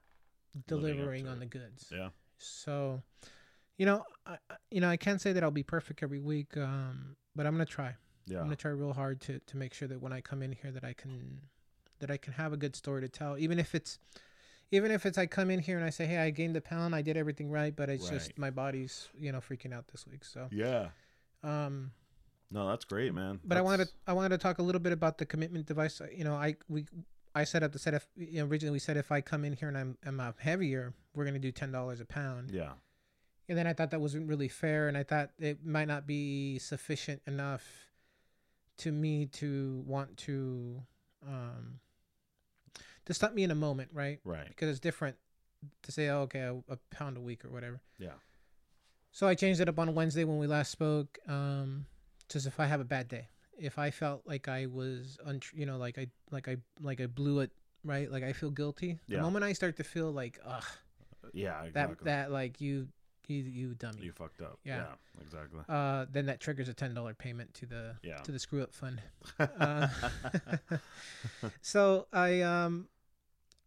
[0.68, 1.40] delivering on it.
[1.42, 2.10] the goods Yeah.
[2.38, 3.02] so
[3.78, 4.38] you know I,
[4.72, 7.66] you know i can't say that i'll be perfect every week um but i'm gonna
[7.66, 7.96] try
[8.28, 8.40] Yeah.
[8.40, 10.72] I'm gonna try real hard to to make sure that when I come in here
[10.72, 11.42] that I can
[12.00, 14.00] that I can have a good story to tell, even if it's
[14.70, 16.94] even if it's I come in here and I say, hey, I gained a pound,
[16.94, 20.26] I did everything right, but it's just my body's you know freaking out this week.
[20.26, 20.90] So, Yeah.
[21.44, 21.92] um,
[22.52, 23.40] No, that's great, man.
[23.46, 26.02] but I wanted to I wanted to talk a little bit about the commitment device.
[26.14, 26.86] You know, I we
[27.34, 29.54] I set up the set if you know, originally we said if I come in
[29.54, 32.52] here and I'm I'm heavier, we're gonna do ten dollars a pound.
[32.52, 32.74] Yeah.
[33.50, 36.60] And then I thought that wasn't really fair, and I thought it might not be
[36.60, 37.64] sufficient enough
[38.80, 40.82] to me to want to
[41.26, 41.80] um
[43.06, 44.20] to stop me in a moment, right?
[44.26, 44.48] Right.
[44.48, 45.16] Because it's different
[45.84, 47.80] to say, oh, okay, a, a pound a week or whatever.
[47.98, 48.12] Yeah.
[49.12, 51.18] So I changed it up on Wednesday when we last spoke.
[51.28, 51.86] Um,
[52.30, 55.66] just if I have a bad day, if I felt like I was, untr- you
[55.66, 57.52] know, like I, like I, like I blew it,
[57.84, 58.12] right?
[58.12, 59.00] Like I feel guilty.
[59.08, 60.64] The moment I start to feel like, ugh,
[61.34, 61.66] Yeah.
[61.74, 62.90] that that like you,
[63.28, 64.02] you, you dummy.
[64.04, 64.60] you fucked up.
[64.64, 64.78] Yeah.
[64.78, 65.22] Yeah.
[65.22, 65.60] Exactly.
[65.70, 68.18] uh, then that triggers a ten dollar payment to the Yeah.
[68.18, 69.02] to the screw up fund.
[69.40, 69.88] Uh,
[71.62, 72.88] so I um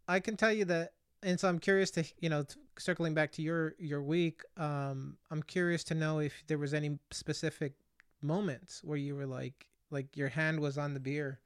[0.09, 0.93] I can tell you that,
[1.23, 2.45] and so I'm curious to you know
[2.79, 4.43] circling back to your your week.
[4.57, 7.75] Um, I'm curious to know if there was any specific
[8.23, 11.41] moments where you were like like your hand was on the beer,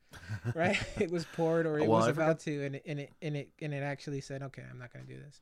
[0.55, 0.79] right?
[1.01, 3.49] it was poured or it Well, was about to, and it and it and it
[3.61, 5.41] and it actually said, okay, I'm not gonna do this.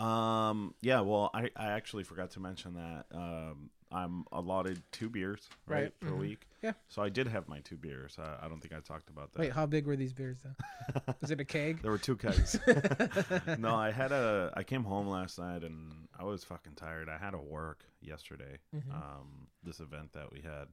[0.00, 0.74] Um.
[0.80, 1.00] Yeah.
[1.00, 3.04] Well, I I actually forgot to mention that.
[3.14, 3.70] Um.
[3.92, 6.18] I'm allotted two beers right, Right, per mhm.
[6.18, 6.46] week.
[6.62, 6.74] Yeah.
[6.88, 8.18] So I did have my two beers.
[8.20, 9.40] I, I don't think I talked about that.
[9.40, 11.02] Wait, how big were these beers though?
[11.20, 11.82] Was it a keg?
[11.82, 12.56] There were two kegs.
[13.58, 14.52] no, I had a.
[14.56, 17.08] I came home last night and I was fucking tired.
[17.08, 18.58] I had to work yesterday.
[18.72, 18.94] Mhm.
[18.94, 20.68] Um, this event that we had.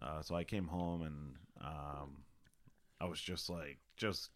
[0.00, 2.18] Uh, so I came home and um,
[3.00, 4.30] I was just like, just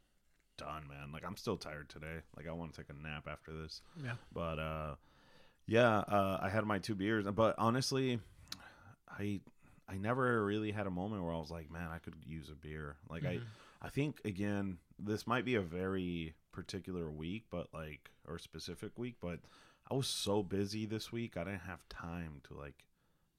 [0.58, 1.10] done, man.
[1.12, 2.18] Like I'm still tired today.
[2.36, 3.80] Like I want to take a nap after this.
[4.04, 4.12] Yeah.
[4.32, 4.94] But uh,
[5.66, 8.20] Yeah, uh, I had my two beers, but honestly,
[9.08, 9.40] I
[9.88, 12.54] I never really had a moment where I was like, man, I could use a
[12.54, 12.96] beer.
[13.08, 13.40] Like Mhm.
[13.82, 18.98] I I think again, this might be a very particular week, but like or specific
[18.98, 19.40] week, but
[19.90, 22.84] I was so busy this week, I didn't have time to like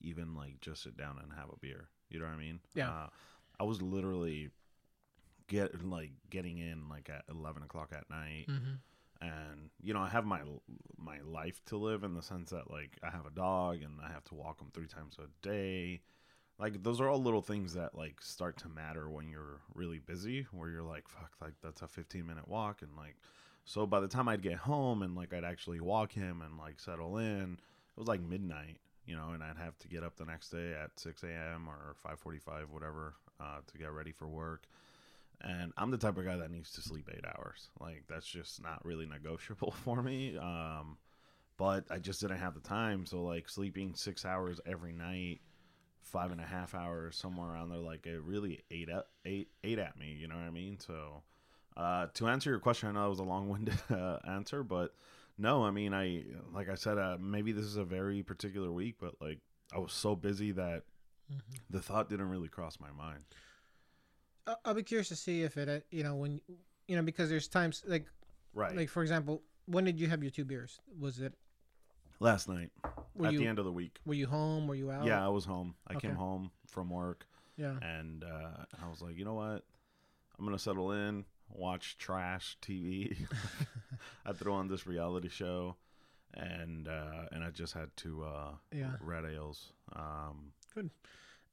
[0.00, 1.90] even like just sit down and have a beer.
[2.08, 2.60] You know what I mean?
[2.74, 2.90] Yeah.
[2.90, 3.08] Uh,
[3.60, 4.50] I was literally
[5.50, 8.46] get like getting in like at eleven o'clock at night.
[8.48, 9.26] Mm-hmm.
[9.26, 10.40] and you know i have my
[10.96, 14.10] my life to live in the sense that like i have a dog and i
[14.10, 16.00] have to walk him three times a day.
[16.58, 20.46] Like those are all little things that like start to matter when you're really busy
[20.52, 22.82] where you're like fuck like that's a 15 minute walk.
[22.82, 23.16] And like
[23.64, 26.78] so by the time i'd get home and like i'd actually walk him and like
[26.80, 30.24] settle in it was like midnight you know and i'd have to get up the
[30.24, 34.66] next day at 6 a.m or 5.45 whatever uh, to get ready for work
[35.42, 37.68] and I'm the type of guy that needs to sleep eight hours.
[37.80, 40.36] Like that's just not really negotiable for me.
[40.36, 40.98] Um,
[41.56, 43.06] but I just didn't have the time.
[43.06, 45.40] So like sleeping six hours every night,
[46.02, 49.78] five and a half hours somewhere around there, like it really ate at ate ate
[49.78, 50.16] at me.
[50.18, 50.78] You know what I mean?
[50.80, 51.22] So
[51.76, 54.94] uh, to answer your question, I know that was a long-winded uh, answer, but
[55.38, 58.96] no, I mean I like I said, uh, maybe this is a very particular week,
[59.00, 59.38] but like
[59.74, 60.84] I was so busy that
[61.32, 61.56] Mm-hmm.
[61.70, 63.24] the thought didn't really cross my mind.
[64.64, 66.40] I'll be curious to see if it, uh, you know, when,
[66.88, 68.06] you know, because there's times like,
[68.54, 68.76] Right.
[68.76, 70.80] like for example, when did you have your two beers?
[70.98, 71.34] Was it
[72.18, 72.70] Last night
[73.14, 73.98] were at you the end of the week.
[74.04, 74.66] were you home?
[74.66, 75.04] Were you out?
[75.06, 75.74] Yeah, I was home.
[75.86, 77.26] I came home from work
[77.56, 77.76] Yeah.
[77.80, 79.64] and uh, I was like, you know what?
[80.38, 83.16] I'm gonna settle in, watch trash TV.
[84.26, 85.76] I threw on this reality show,
[86.34, 88.92] and uh, and I just had two uh, Yeah.
[89.00, 89.72] red ales.
[89.94, 90.52] Um,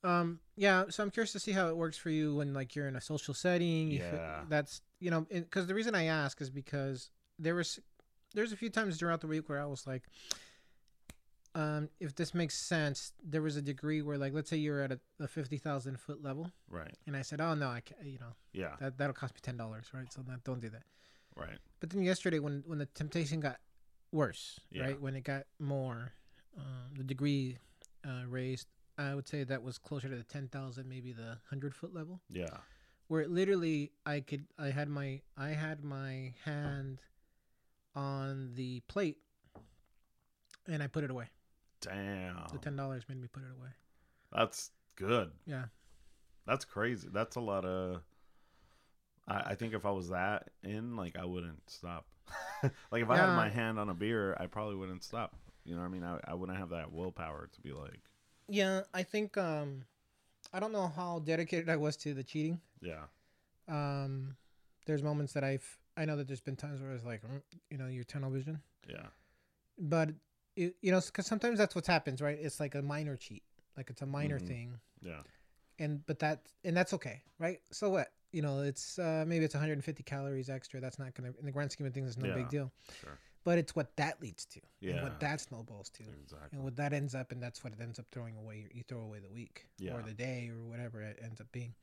[0.07, 0.39] Um.
[0.55, 0.85] Yeah.
[0.89, 3.01] So I'm curious to see how it works for you when like you're in a
[3.01, 3.91] social setting.
[3.91, 4.41] Yeah.
[4.49, 7.79] That's you know because the reason I ask is because there was
[8.33, 10.03] there's a few times throughout the week where I was like,
[11.55, 14.91] um, if this makes sense, there was a degree where like let's say you're at
[14.91, 16.93] a, a fifty thousand foot level, right.
[17.07, 18.75] and I said, oh no, I can't, you know Yeah.
[18.79, 20.11] that that'll cost me ten dollars, right?
[20.13, 20.83] So that, don't do that.
[21.35, 21.57] Right.
[21.79, 23.57] But then yesterday, when when the temptation got
[24.11, 24.83] worse, Yeah.
[24.83, 26.13] right, when it got more,
[26.57, 27.57] um, the degree
[28.05, 31.75] uh, raised, I would say that was closer to the ten thousand, maybe the hundred
[31.75, 32.57] foot level, Yeah.
[33.07, 36.99] where it literally I could I had my I had my hand
[37.95, 39.17] on the plate,
[40.67, 41.29] and I put it away.
[41.81, 42.43] Damn.
[42.51, 43.69] The ten dollars made me put it away.
[44.31, 45.31] That's good.
[45.45, 45.65] Yeah,
[46.45, 47.07] That's crazy.
[47.11, 48.01] That's a lot of.
[49.27, 52.07] I, I think if I was that in, like, I wouldn't stop.
[52.91, 55.35] like, if I had my hand on a beer, I probably wouldn't stop.
[55.65, 56.03] You know what I mean?
[56.03, 58.01] I, I wouldn't have that willpower to be like,
[58.47, 58.81] yeah.
[58.93, 59.83] I think um,
[60.53, 62.59] I don't know how dedicated I was to the cheating.
[62.81, 63.03] yeah,
[63.67, 64.35] Um,
[64.85, 67.77] there's moments that I've I know that there's been times where it's like mm, you
[67.77, 68.61] know your tunnel vision.
[68.87, 69.07] yeah,
[69.77, 70.09] but
[70.55, 73.43] it, you know because sometimes that's what happens right it's like a minor cheat
[73.75, 74.47] like it's a minor Mhm.
[74.47, 75.21] thing yeah,
[75.79, 79.53] and but that and that's okay right so what you know it's uh maybe it's
[79.53, 82.33] 150 calories extra that's not gonna in the grand scheme of things it's no Yeah.
[82.35, 83.19] big deal sure.
[83.47, 86.49] But it's what that leads to and what that snowballs to Exactly.
[86.51, 88.99] and what that ends up and that's what it ends up throwing away you throw
[89.01, 89.93] away the week Yeah.
[89.95, 91.73] or the day or whatever it ends up being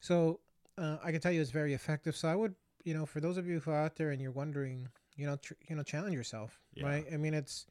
[0.00, 0.38] so
[0.76, 3.38] uh, i can tell you it's very effective so i would you know for those
[3.38, 6.14] of you who are out there and you're wondering you know tr- you know challenge
[6.14, 6.86] yourself Yeah.
[6.86, 7.66] right i mean it's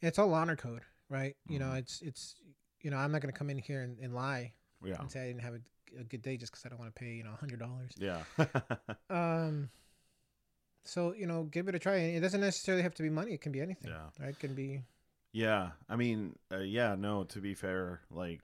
[0.00, 1.78] it's all honor code right you know Mhm.
[1.78, 2.36] it's it's
[2.82, 4.52] you know i'm not going to come in here and, and lie
[4.84, 5.00] Yeah.
[5.00, 5.62] and say i didn't have a,
[6.00, 7.92] a good day just because i don't want to pay you know a hundred dollars
[7.98, 8.22] Yeah.
[9.10, 9.68] um
[10.88, 13.40] so you know give it a try it doesn't necessarily have to be money it
[13.40, 14.08] can be anything Yeah.
[14.20, 14.80] right it can be
[15.32, 17.24] Yeah, I mean, uh, yeah, no.
[17.24, 18.40] To be fair, like,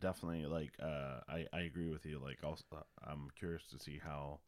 [0.00, 2.18] definitely, like, uh, I I agree with you.
[2.18, 2.64] Like, also,
[3.06, 4.40] I'm curious to see how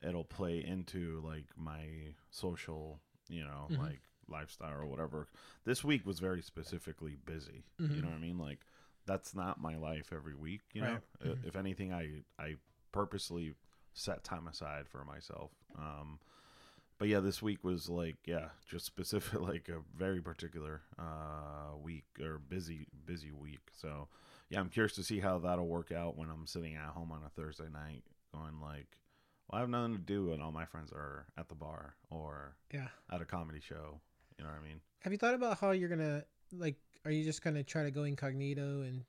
[0.00, 2.98] it'll play into like my social,
[3.28, 3.78] you know, Mhm.
[3.78, 5.28] like lifestyle or whatever.
[5.64, 7.64] This week was very specifically busy.
[7.78, 8.02] You Mhm.
[8.02, 8.38] know what I mean?
[8.38, 8.60] Like,
[9.06, 10.62] that's not my life every week.
[10.72, 11.36] You know, Right.
[11.36, 11.44] Mhm.
[11.46, 12.56] if anything, I I
[12.90, 13.54] purposely
[13.92, 15.50] set time aside for myself.
[15.76, 16.20] Um,
[17.02, 22.04] but yeah, this week was like yeah, just specific like a very particular uh week
[22.22, 23.58] or busy busy week.
[23.76, 24.06] So
[24.50, 27.22] yeah, I'm curious to see how that'll work out when I'm sitting at home on
[27.26, 28.86] a Thursday night, going like,
[29.48, 32.54] well, I have nothing to do, and all my friends are at the bar or
[32.72, 34.00] yeah at a comedy show.
[34.38, 34.80] You know what I mean?
[35.00, 36.76] Have you thought about how you're gonna like?
[37.04, 39.02] Are you just gonna try to go incognito and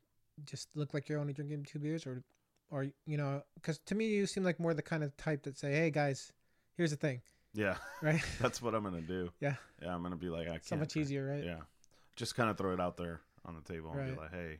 [0.45, 2.23] just look like you're only drinking two beers, or,
[2.71, 5.59] or you know, because to me you seem like more the kind of type that
[5.59, 6.31] say, "Hey guys,
[6.75, 7.21] here's the thing,"
[7.53, 8.21] Yeah, right?
[8.41, 9.29] that's what I'm gonna do.
[9.39, 9.55] Yeah.
[9.81, 10.65] yeah, I'm gonna be like, I can't.
[10.65, 11.43] so much easier, right?
[11.43, 11.61] Yeah,
[12.15, 14.13] just kind of throw it out there on the table and Right.
[14.13, 14.59] be like, hey,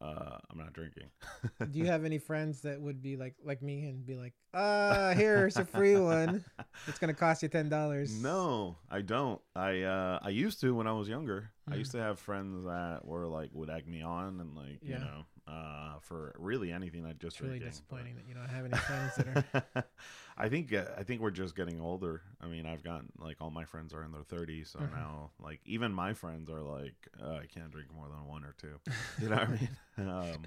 [0.00, 1.10] uh, I'm not drinking.
[1.70, 5.14] Do you have any friends that would be like like me and be like, uh,
[5.14, 6.44] here's a free one.
[6.86, 8.12] It's gonna cost you ten dollars.
[8.22, 9.40] No, I don't.
[9.56, 11.50] I uh I used to when I was younger.
[11.70, 11.78] I Mhm.
[11.78, 15.24] used to have friends that were like would egg me on and like you know
[15.46, 18.64] uh for really anything I just It's really drinking, but- disappointing that you don't have
[18.64, 19.26] any friends that
[19.74, 19.84] are.
[20.38, 22.22] I think uh, I think we're just getting older.
[22.40, 24.90] I mean, I've gotten like all my friends are in their 30s, so Mhm.
[24.92, 28.54] now like even my friends are like uh, I can't drink more than one or
[28.58, 28.80] two.
[29.20, 30.08] You know what I mean?
[30.08, 30.44] Um,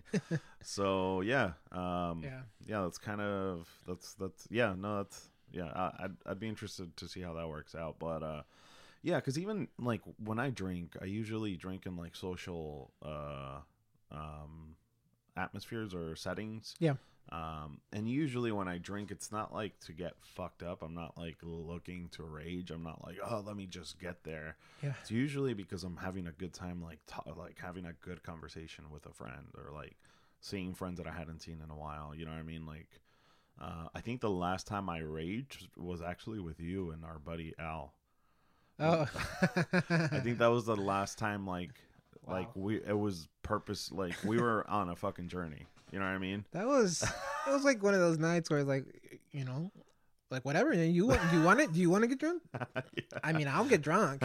[0.61, 2.81] so yeah, um, yeah, Yeah.
[2.81, 5.71] that's kind of that's that's yeah, no, that's yeah.
[5.73, 8.41] I, I'd I'd be interested to see how that works out, but uh,
[9.03, 13.59] yeah, because even like when I drink, I usually drink in like social uh,
[14.11, 14.75] um,
[15.37, 16.75] atmospheres or settings.
[16.79, 16.95] Yeah.
[17.29, 20.81] Um, and usually when I drink, it's not like to get fucked up.
[20.81, 22.71] I'm not like looking to rage.
[22.71, 24.55] I'm not like, oh, let me just get there.
[24.81, 24.93] Yeah.
[25.01, 28.85] It's usually because I'm having a good time, like ta- like having a good conversation
[28.91, 29.97] with a friend, or like
[30.39, 32.13] seeing friends that I hadn't seen in a while.
[32.15, 32.65] You know what I mean?
[32.65, 32.87] Like,
[33.61, 37.53] uh, I think the last time I raged was actually with you and our buddy
[37.59, 37.93] Al.
[38.79, 39.07] Oh.
[39.89, 41.71] I think that was the last time, like,
[42.27, 43.91] like we it was purpose.
[43.91, 45.65] Like we were on a fucking journey.
[45.91, 46.45] You know what I mean?
[46.51, 47.03] That was
[47.47, 48.85] it was like one of those nights where it's like
[49.31, 49.71] you know,
[50.29, 50.73] like whatever.
[50.73, 51.71] You you want it?
[51.71, 52.41] Do you want to get drunk?
[53.23, 54.23] I mean, I'll get drunk.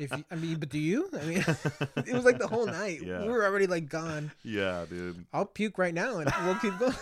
[0.00, 1.08] If you, I mean, but do you?
[1.12, 1.38] I mean,
[2.06, 3.02] it was like the whole night.
[3.02, 3.22] Yeah.
[3.22, 4.32] We were already like gone.
[4.42, 5.24] yeah, dude.
[5.32, 6.94] I'll puke right now and we'll keep going.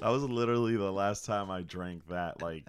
[0.00, 2.40] That was literally the last time I drank that.
[2.40, 2.68] Like,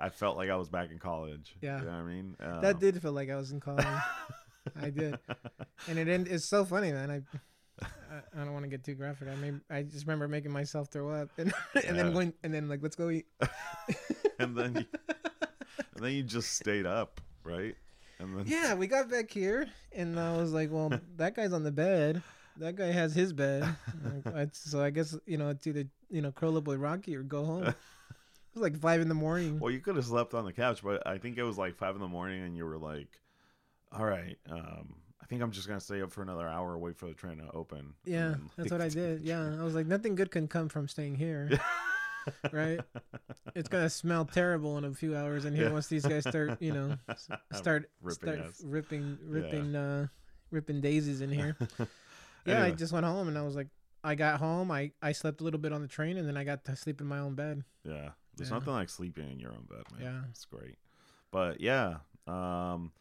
[0.00, 1.56] I felt like I was back in college.
[1.60, 1.80] Yeah.
[1.80, 2.36] you know what I mean.
[2.40, 3.84] Uh, That did feel like I was in college.
[4.82, 5.18] I did,
[5.88, 7.10] and it end, it's so funny, man.
[7.10, 7.20] I
[8.34, 9.28] I, don't want to get too graphic.
[9.28, 11.92] I mean, I just remember making myself throw up, and and Yeah.
[11.92, 13.26] then going, and then like, let's go eat.
[14.38, 14.84] and then you,
[15.94, 17.76] and then you just stayed up, right?
[18.18, 21.62] And then Yeah, we got back here, and I was like, well, that guy's on
[21.62, 22.22] the bed.
[22.56, 23.64] That guy has his bed.
[24.52, 27.44] So I guess you know it's either you know curl up with Rocky or go
[27.44, 27.64] home.
[27.68, 27.74] It
[28.54, 29.60] was like five in the morning.
[29.60, 31.94] Well, you could have slept on the couch, but I think it was like five
[31.94, 33.08] in the morning, and you were like,
[33.92, 37.06] "All right, um, I think I'm just gonna stay up for another hour, wait for
[37.06, 39.22] the train to open." Yeah, then, that's what I did.
[39.22, 41.50] Yeah, I was like, nothing good can come from staying here.
[42.52, 42.80] right?
[43.54, 45.72] It's gonna smell terrible in a few hours in here Yeah.
[45.72, 46.96] once these guys start, you know,
[47.52, 48.62] start Ripping start us.
[48.64, 50.08] ripping ripping uh
[50.50, 51.56] ripping daisies in here.
[52.46, 53.66] Yeah, I just went home and I was like,
[54.02, 56.44] I got home, I I slept a little bit on the train, and then I
[56.44, 57.62] got to sleep in my own bed.
[57.84, 58.10] Yeah.
[58.36, 58.54] There's Yeah.
[58.58, 60.00] nothing like sleeping in your own bed, man.
[60.02, 60.20] Yeah.
[60.30, 60.76] It's great.
[61.30, 61.98] But yeah.
[62.26, 62.92] Um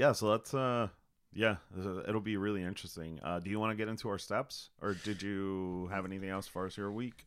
[0.00, 0.88] yeah, so let's uh
[1.32, 1.56] yeah,
[2.08, 3.20] it'll be really interesting.
[3.22, 6.46] Uh do you want to get into our steps or did you have anything else
[6.46, 7.26] for us your week?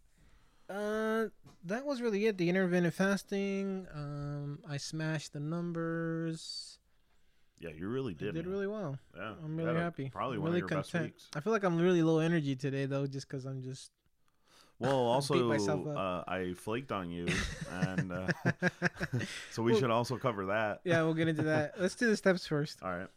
[0.69, 1.25] Uh,
[1.65, 2.37] that was really it.
[2.37, 3.85] The intermittent fasting.
[3.93, 6.79] Um, I smashed the numbers.
[7.59, 8.33] Yeah, you really I did.
[8.33, 8.53] did man.
[8.53, 8.97] really well.
[9.15, 9.33] Yeah.
[9.43, 10.09] I'm really happy.
[10.09, 11.29] Probably I'm one really of your best weeks.
[11.35, 13.91] I feel like I'm really low energy today though, just because I'm just.
[14.79, 17.27] Well, also uh, I flaked on you
[17.71, 18.27] and uh,
[19.51, 20.81] so we Well- should also cover that.
[20.83, 21.73] yeah, we'll get into that.
[21.79, 22.81] Let's do the steps first.
[22.83, 23.07] All right.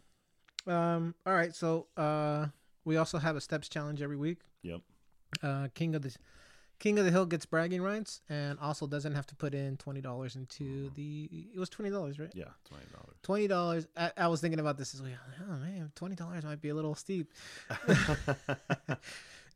[0.67, 1.55] Um, all right.
[1.55, 2.47] So, uh,
[2.85, 4.39] we also have a steps challenge every week.
[4.63, 4.81] Yep.
[5.43, 6.15] Uh, King of the
[6.79, 10.01] King of the Hill gets bragging rights, and also doesn't have to put in twenty
[10.01, 11.29] dollars into the.
[11.55, 12.31] It was twenty dollars, right?
[12.35, 13.17] Yeah, twenty dollars.
[13.23, 13.87] Twenty dollars.
[13.97, 15.13] I, I was thinking about this as well.
[15.49, 17.33] Oh man, twenty dollars might be a little steep.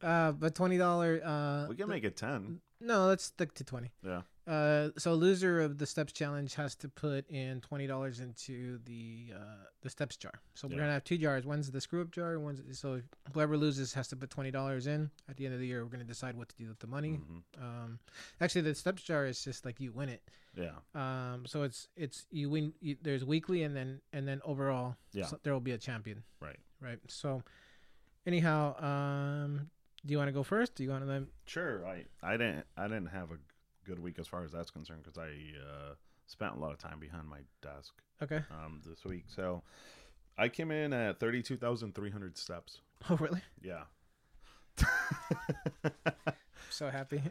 [0.02, 1.20] Uh, but twenty dollar.
[1.24, 2.60] Uh, we can make it ten.
[2.80, 3.90] no, let's stick to twenty.
[4.04, 4.22] Yeah.
[4.46, 9.26] Uh, so loser of the steps challenge has to put in twenty dollars into the
[9.36, 10.32] uh, the steps jar.
[10.54, 10.80] So we're Yeah.
[10.80, 11.44] gonna have two jars.
[11.44, 12.38] One's the screw up jar.
[12.40, 13.00] One's so
[13.32, 15.10] whoever loses has to put twenty dollars in.
[15.28, 17.20] At the end of the year, we're gonna decide what to do with the money.
[17.20, 17.62] Mhm.
[17.62, 17.98] Um,
[18.40, 20.22] actually, the steps jar is just like you win it.
[20.56, 20.72] Yeah.
[20.94, 22.72] Um, so it's it's you win.
[22.80, 24.96] You, there's weekly and then and then overall.
[25.12, 25.26] Yeah.
[25.26, 26.24] so there will be a champion.
[26.40, 26.58] Right.
[26.80, 26.98] Right.
[27.08, 27.42] So,
[28.26, 29.70] anyhow, um,
[30.04, 30.74] do you want to go first?
[30.74, 31.26] Do you want to then?
[31.46, 31.86] Sure.
[31.86, 33.38] I I didn't I didn't have a
[33.86, 35.94] good week as far as that's concerned because I uh,
[36.26, 38.42] spent a lot of time behind my desk Okay.
[38.50, 39.24] um, this week.
[39.28, 39.62] So
[40.38, 42.80] I came in at thirty two thousand three hundred steps.
[43.08, 43.42] Oh, really?
[43.62, 43.84] Yeah.
[46.72, 47.22] so happy.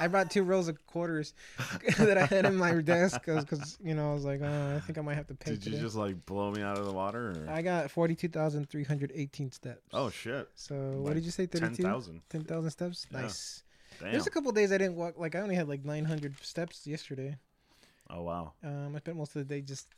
[0.00, 1.34] I brought two rolls of quarters
[1.98, 4.98] that I had in my desk because you know I was like, oh, I think
[4.98, 5.52] I might have to pay.
[5.52, 7.30] Did you just like blow me out of the water?
[7.30, 7.50] Or?
[7.50, 9.82] I got forty-two thousand three hundred eighteen steps.
[9.92, 10.48] oh shit!
[10.54, 11.46] So what did you say?
[11.46, 11.82] Ten Thirty-two.
[11.82, 12.20] thousand.
[12.28, 13.06] Ten thousand steps.
[13.12, 13.22] Yeah.
[13.22, 13.62] Nice.
[14.00, 14.12] Damn.
[14.12, 15.14] There's a couple days I didn't walk.
[15.18, 17.36] Like I only had like nine hundred steps yesterday.
[18.10, 18.52] oh wow.
[18.62, 19.88] Um, I spent most of the day just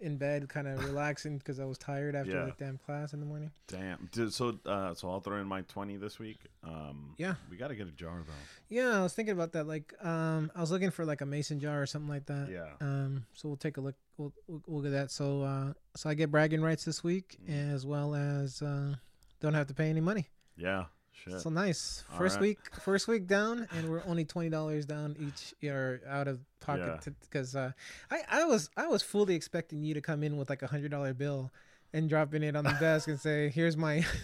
[0.00, 2.44] in bed, kind of relaxing because I was tired after Yeah.
[2.46, 3.50] the damn class in the morning.
[3.68, 4.08] Damn.
[4.30, 6.38] So uh, so I'll throw in my twenty this week.
[6.64, 7.34] Um, Yeah.
[7.50, 8.32] We got to get a jar though.
[8.68, 9.66] Yeah, I was thinking about that.
[9.66, 12.48] Like, um, I was looking for like a mason jar or something like that.
[12.50, 12.66] Yeah.
[12.80, 13.94] Um, so we'll take a look.
[14.18, 15.10] We'll we'll, we'll get that.
[15.10, 17.74] So uh, so I get bragging rights this week, Mm.
[17.74, 18.94] as well as uh,
[19.40, 20.28] don't have to pay any money.
[20.56, 20.86] Yeah.
[21.24, 21.40] Shit.
[21.40, 22.04] So nice.
[22.18, 22.42] First right.
[22.42, 27.06] week, first week down, and we're only twenty dollars down each year out of pocket
[27.22, 27.72] because uh,
[28.10, 30.90] I I was I was fully expecting you to come in with like a hundred
[30.90, 31.50] dollar bill
[31.92, 34.04] and dropping it on the desk and say, "Here's my."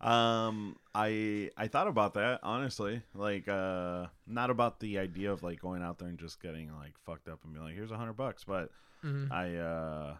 [0.00, 3.02] Um, I I thought about that honestly.
[3.16, 6.96] Like, uh, not about the idea of like going out there and just getting like
[7.04, 8.70] fucked up and be like, "Here's a hundred bucks," but
[9.04, 9.32] Mhm.
[9.32, 10.16] I uh.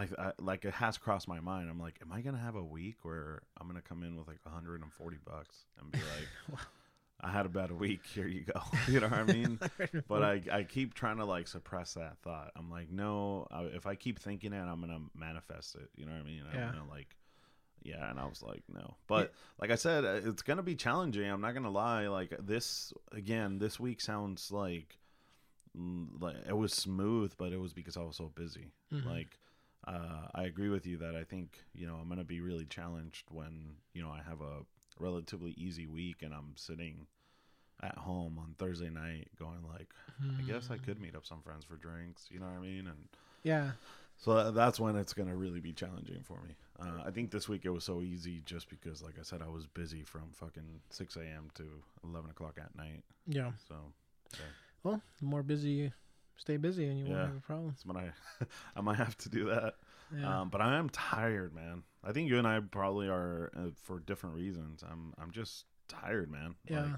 [0.00, 1.68] I, I like it has crossed my mind.
[1.70, 4.38] I'm like, am I gonna have a week where I'm gonna come in with like
[4.44, 6.58] 140 bucks and be like, Wow.
[7.22, 8.00] I had a bad week.
[8.14, 8.62] Here you go.
[8.88, 9.60] you know what I mean?
[10.08, 12.50] but I, I keep trying to like suppress that thought.
[12.56, 15.90] I'm like, no, I, if I keep thinking it, I'm gonna manifest it.
[15.96, 16.44] You know what I mean?
[16.50, 16.72] I'm Yeah.
[16.72, 17.14] gonna like,
[17.82, 18.08] yeah.
[18.10, 18.94] And I was like, no.
[19.06, 21.28] But like I said, uh, it's gonna be challenging.
[21.30, 22.06] I'm not gonna lie.
[22.08, 24.96] Like this again, this week sounds like,
[25.78, 28.72] mm, like it was smooth, but it was because I was so busy.
[28.94, 29.04] Mhm.
[29.04, 29.38] Like.
[29.86, 33.24] Uh, I agree with you that I think you know I'm gonna be really challenged
[33.30, 34.60] when you know I have a
[34.98, 37.06] relatively easy week and I'm sitting
[37.82, 39.88] at home on Thursday night going like
[40.38, 40.82] I guess I Mm.
[40.84, 42.86] could meet up some friends for drinks, you know what I mean?
[42.86, 43.08] And
[43.42, 43.72] Yeah.
[44.18, 46.56] so that's when it's going to really be challenging for me.
[46.78, 49.48] Uh, I think this week it was so easy just because, like I said, I
[49.48, 51.48] was busy from fucking 6 a.m.
[51.54, 53.02] to 11 o'clock at night.
[53.26, 53.52] Yeah.
[53.66, 53.76] So
[54.82, 55.92] Well, the more busy
[56.40, 57.10] stay busy, and you Yeah.
[57.12, 57.68] won't have a problem.
[57.68, 58.10] that's when I,
[58.76, 59.74] I might have to do that.
[60.16, 60.40] Yeah.
[60.40, 61.84] Um, but I am tired, man.
[62.02, 64.82] I think you and I probably are uh, for different reasons.
[64.82, 66.54] I'm, I'm just tired, man.
[66.68, 66.82] Yeah.
[66.82, 66.92] Like,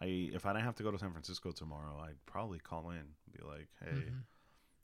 [0.00, 2.96] I if I didn't have to go to San Francisco tomorrow, I'd probably call in,
[2.98, 4.06] and be like, hey.
[4.10, 4.22] Mhm.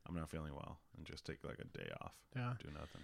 [0.08, 2.52] I'm not feeling well and just take like a day off, Yeah.
[2.62, 3.00] do nothing.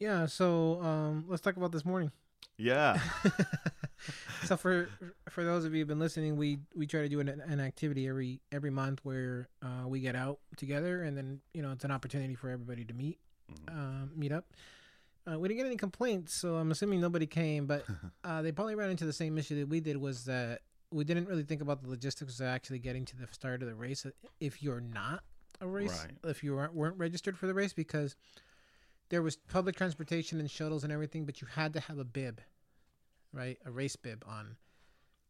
[0.00, 0.26] Yeah.
[0.26, 2.10] So um, let's talk about this morning.
[2.58, 3.00] Yeah.
[4.44, 4.88] so for
[5.28, 8.08] for those of you who've been listening, we we try to do an, an activity
[8.08, 11.90] every every month where uh, we get out together, and then you know it's an
[11.90, 13.18] opportunity for everybody to meet
[13.52, 13.72] Mhm.
[13.76, 14.46] um, meet up.
[15.30, 17.66] Uh, we didn't get any complaints, so I'm assuming nobody came.
[17.66, 17.84] But
[18.24, 19.96] uh, they probably ran into the same issue that we did.
[19.96, 23.62] Was that we didn't really think about the logistics of actually getting to the start
[23.62, 24.06] of the race
[24.40, 25.22] if you're not
[25.60, 26.30] a race, Right.
[26.30, 28.14] if you weren't, weren't registered for the race, because
[29.12, 32.40] there was public transportation and shuttles and everything, but you had to have a bib,
[33.30, 34.56] right, a race bib on,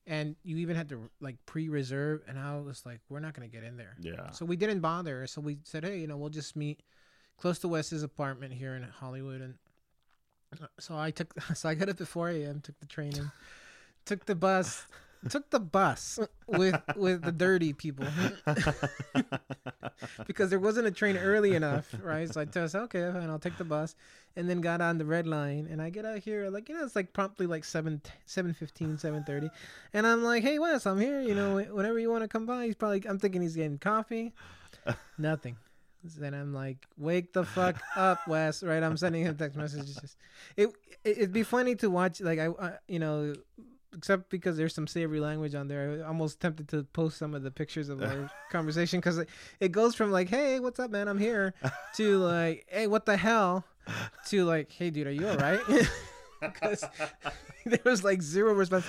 [0.07, 2.23] and you even had to like pre-reserve.
[2.29, 3.97] And I was like, we're not gonna get in there.
[4.01, 4.31] yeah.
[4.31, 5.27] So we didn't bother.
[5.27, 6.85] So we said, hey, you know, we'll just meet
[7.39, 9.41] close to Wes's apartment here in Hollywood.
[9.41, 9.55] And
[10.63, 13.33] uh, so I took, so I got up at 4 a.m., took the train in,
[14.07, 14.87] took the bus,
[15.29, 18.07] took the bus with with the dirty people
[20.27, 22.33] because there wasn't a train early enough, right?
[22.33, 23.95] So I just okay, fine, I'll take the bus,
[24.37, 26.85] and then got on the red line, and I get out here like you know
[26.85, 29.51] it's like promptly like seven seven fifteen, seven thirty,
[29.93, 32.67] and I'm like, hey Wes, I'm here, you know, whenever you want to come by.
[32.67, 34.33] He's probably I'm thinking he's getting coffee,
[35.19, 35.57] nothing.
[36.19, 38.65] Then I'm like, wake the fuck up, Wes.
[38.65, 38.83] Right?
[38.83, 40.17] I'm sending him text messages.
[40.57, 40.69] It,
[41.05, 42.21] it it'd be funny to watch.
[42.21, 43.35] Like I, I, you know,
[43.97, 46.01] except because there's some savory language on there.
[46.03, 49.29] I'm almost tempted to post some of the pictures of our conversation because it,
[49.61, 51.09] it goes from like, hey, what's up, man?
[51.09, 51.55] I'm here,
[51.97, 53.65] to like, hey, what the hell,
[54.27, 55.61] to like, hey, dude, are you all right?
[56.41, 56.85] Because
[57.65, 58.85] there was like zero response.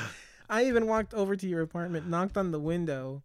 [0.49, 3.21] I even walked over to your apartment, knocked on the window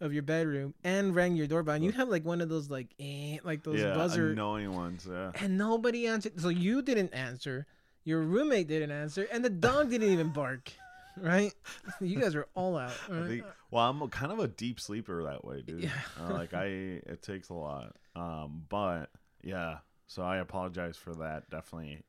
[0.00, 1.74] of your bedroom, and rang your doorbell.
[1.74, 5.08] And you have like one of those like, eh, like those yeah, buzzer, annoying ones.
[5.10, 5.32] Yeah.
[5.34, 6.40] and nobody answered.
[6.40, 7.66] So you didn't answer.
[8.04, 10.72] Your roommate didn't answer, and the dog didn't even bark.
[11.20, 11.52] Right?
[12.00, 12.92] You guys are all out.
[13.08, 13.28] Right?
[13.28, 15.82] think, well, I'm a- kind of a deep sleeper that way, dude.
[15.84, 15.90] Yeah.
[16.20, 17.94] Uh, like I, it takes a lot.
[18.16, 19.10] Um, but
[19.42, 21.50] yeah, so I apologize for that.
[21.50, 22.02] Definitely,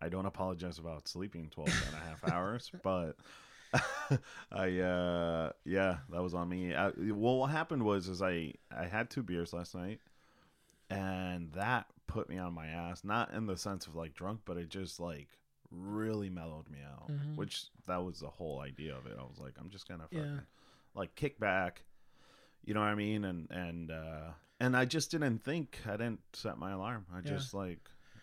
[0.00, 3.16] I don't apologize about sleeping 12 and a half hours, but
[4.52, 6.74] I, uh, yeah, that was on me.
[6.74, 10.00] I, well, what happened was, is I, I had two beers last night,
[10.90, 13.04] and that put me on my ass.
[13.04, 15.28] Not in the sense of like drunk, but it just like
[15.70, 17.08] really mellowed me out.
[17.10, 17.36] Mhm.
[17.36, 19.16] Which that was the whole idea of it.
[19.18, 20.40] I was like, I'm just gonna fucking Yeah.
[20.94, 21.82] like kick back
[22.64, 26.18] you know what i mean and and uh and i just didn't think i didn't
[26.32, 27.22] set my alarm i Yeah.
[27.36, 27.78] just like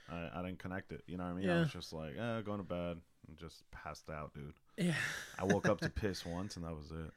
[0.10, 2.42] I, I didn't connect it you know what i mean i was just like eh,
[2.42, 4.96] going to bed and just passed out dude Yeah.
[5.40, 7.12] i woke up to piss once and that was it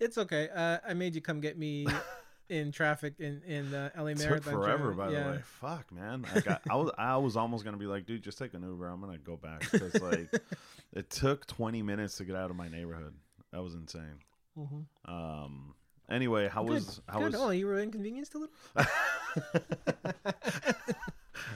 [0.00, 0.50] It's okay.
[0.54, 1.86] Uh, I made you come get me
[2.48, 4.28] in traffic in in the LA it Marathon.
[4.36, 4.96] took forever traffic.
[4.98, 5.24] by yeah.
[5.24, 8.38] the way fuck man I, I was i was almost gonna be like dude just
[8.38, 10.32] take an uber i'm gonna go back because like
[10.92, 13.14] it took 20 minutes to get out of my neighborhood
[13.52, 14.20] that was insane
[14.58, 14.84] Mhm.
[15.04, 15.74] um
[16.08, 16.72] anyway how Good.
[16.74, 17.32] was how Good.
[17.32, 18.54] was Oh, you were inconvenienced a little.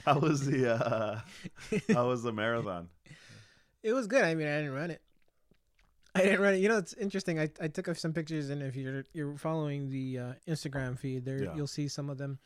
[0.05, 1.19] how was the uh
[1.93, 2.89] how was the marathon
[3.83, 4.23] It was good.
[4.23, 5.01] I mean, I didn't run it.
[6.15, 6.57] I didn't run it.
[6.57, 7.39] You know, it's interesting.
[7.39, 11.43] I, I took some pictures, and if you're you're following the uh, Instagram feed, there
[11.43, 11.55] Yeah.
[11.55, 12.39] you'll see some of them.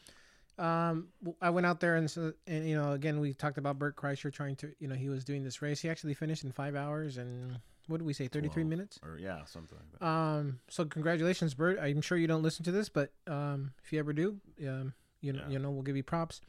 [0.58, 1.10] Um,
[1.42, 4.32] I went out there and so, and you know, again, we talked about Bert Kreischer
[4.32, 5.82] trying to, you know, he was doing this race.
[5.82, 8.28] He actually finished in five hours and what did we say?
[8.30, 8.98] Thirty three minutes.
[9.04, 10.06] or yeah, something like that.
[10.06, 10.60] Um.
[10.70, 11.78] So congratulations, Bert.
[11.80, 15.34] I'm sure you don't listen to this, but um, if you ever do, um, you
[15.34, 15.50] know, Yeah.
[15.54, 16.40] you know, we'll give you props.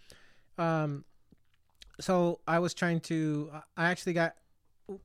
[0.56, 1.04] Um.
[2.00, 3.50] So I was trying to.
[3.76, 4.34] I actually got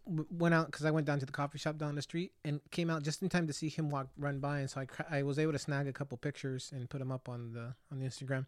[0.05, 2.89] went out because I went down to the coffee shop down the street and came
[2.89, 5.39] out just in time to see him walk run by, and so I I was
[5.39, 8.45] able to snag a couple pictures and put them up on the on the Instagram.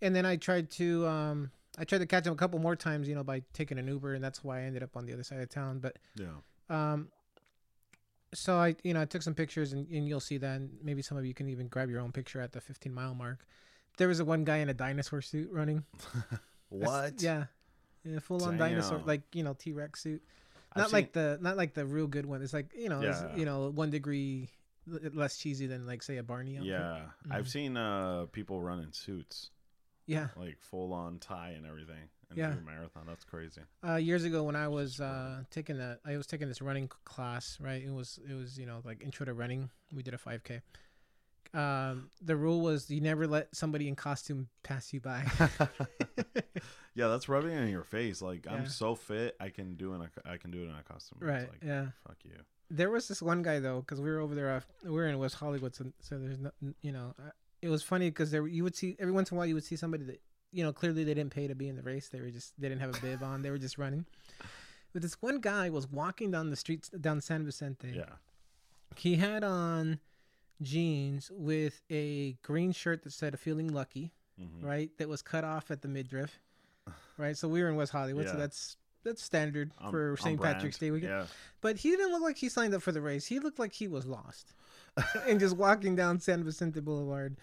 [0.00, 3.08] And then I tried to um I tried to catch him a couple more times,
[3.08, 5.22] you know, by taking an Uber, and that's why I ended up on the other
[5.22, 5.78] side of town.
[5.78, 6.26] But yeah.
[6.68, 7.08] um,
[8.34, 10.56] so I, you know, I took some pictures, and, and you'll see that.
[10.56, 13.14] And maybe some of you can even grab your own picture at the 15 mile
[13.14, 13.46] mark.
[13.96, 15.84] There was a one guy in a dinosaur suit running.
[16.30, 16.40] That's-
[16.70, 17.22] What?
[17.22, 17.44] Yeah,
[18.04, 20.22] yeah, full on dinosaur, like you know, T Rex suit.
[20.72, 22.42] I've Not seen- like the, not like the real good one.
[22.42, 24.50] It's like you know, it's, you know, one degree
[24.86, 26.56] less cheesy than like say a Barney.
[26.56, 26.66] Outfit.
[26.70, 27.48] Yeah, I've Mhm.
[27.50, 29.50] seen uh people run in suits,
[30.06, 30.28] yeah.
[30.36, 32.54] like full on tie and everything, and Yeah.
[32.64, 33.04] marathon.
[33.06, 33.62] That's crazy.
[33.86, 37.58] uh, years ago when I was uh, taking a, I was taking this running class,
[37.60, 37.82] right?
[37.82, 39.70] It was it was you know like intro to running.
[39.92, 40.60] We did a 5K.
[41.54, 45.24] Um, the rule was you never let somebody in costume pass you by.
[46.94, 48.20] yeah, that's rubbing it in your face.
[48.20, 50.82] Like I'm so fit, I can do in a, I can do it in a
[50.82, 51.18] costume.
[51.20, 51.48] It's right?
[51.48, 51.86] Like, yeah.
[52.06, 52.32] Fuck you.
[52.70, 54.62] There was this one guy though, because we were over there.
[54.84, 56.50] We were in West Hollywood, so, so there's no,
[56.82, 57.14] you know,
[57.62, 59.64] it was funny because there you would see every once in a while you would
[59.64, 60.20] see somebody that
[60.52, 62.08] you know clearly they didn't pay to be in the race.
[62.08, 63.42] They were just they didn't have a bib on.
[63.42, 64.04] They were just running.
[64.92, 67.92] But this one guy was walking down the streets down San Vicente.
[67.94, 68.04] Yeah.
[68.96, 70.00] he had on
[70.62, 74.62] jeans with a green shirt that said "Feeling Lucky," Mhm.
[74.62, 74.90] right?
[74.98, 76.38] That was cut off at the midriff,
[77.18, 77.36] right?
[77.36, 80.40] So we were in West Hollywood, so that's that's standard On- for St.
[80.40, 80.78] Patrick's.
[80.78, 81.12] Day weekend.
[81.12, 81.26] Yeah.
[81.60, 83.26] But he didn't look like he signed up for the race.
[83.26, 84.54] He looked like he was lost.
[85.28, 87.36] and just walking down San Vicente Boulevard,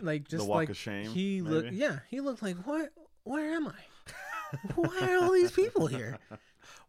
[0.00, 1.08] like just the walk like of shame.
[1.10, 1.70] he looked.
[1.72, 2.92] Yeah, he looked like what?
[3.22, 4.56] Where am I?
[4.74, 6.18] Why are all these people here?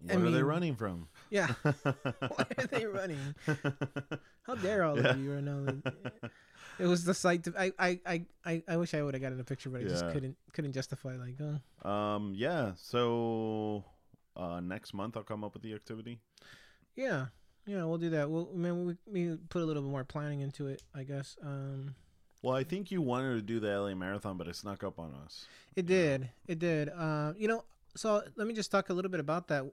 [0.01, 1.07] What I are they running from?
[1.29, 3.35] Yeah, why are they running?
[4.43, 5.11] How dare all Yeah.
[5.11, 6.31] of you know that
[6.79, 7.99] it was the sight to I I
[8.45, 11.15] I I, wish I would have gotten a picture but I just couldn't couldn't justify
[11.15, 12.33] like oh um.
[12.35, 12.73] Yeah.
[12.77, 13.83] So,
[14.35, 16.19] uh, next month I'll come up with the activity.
[16.95, 17.27] yeah
[17.67, 20.41] yeah we'll do that we'll I mean we, we put a little bit more planning
[20.41, 21.93] into it I guess um
[22.41, 25.13] Well, I think you wanted to do the LA Marathon, but it snuck up on
[25.25, 25.45] us.
[25.75, 27.63] it did it did uh you know
[27.95, 29.63] so let me just talk a little bit about that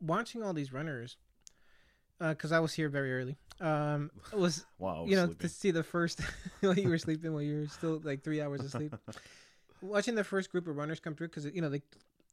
[0.00, 1.16] watching all these runners
[2.20, 5.04] because I was here very early um was Wow.
[5.08, 5.40] you know sleepy.
[5.40, 6.20] to see the first
[6.60, 8.94] while you were sleeping while you were still like three hours asleep
[9.80, 11.84] watching the first group of runners come through because you know like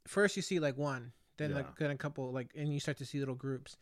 [0.07, 1.57] first you see like one then Yeah.
[1.57, 3.77] like then a couple like and you start to see little groups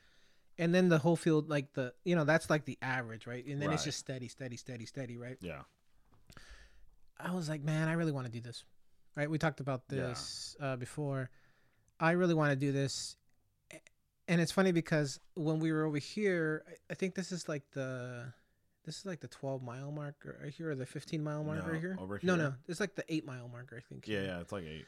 [0.57, 3.61] and then the whole field like the you know that's like the average right and
[3.61, 5.61] then it's just steady steady steady steady right yeah.
[7.19, 8.63] i was like man i really want to do this
[9.15, 10.07] right we talked about Yeah.
[10.07, 11.29] this uh, before
[11.99, 13.15] i really want to do this
[14.27, 18.33] and it's funny because when we were over here I- think this is like the
[18.85, 21.71] this is like the 12 mile marker right here or the 15 mile marker No,
[21.73, 22.43] right here over no here?
[22.43, 24.23] no it's like the 8 mile marker i think Yeah.
[24.23, 24.39] Yeah.
[24.41, 24.85] It's like eight.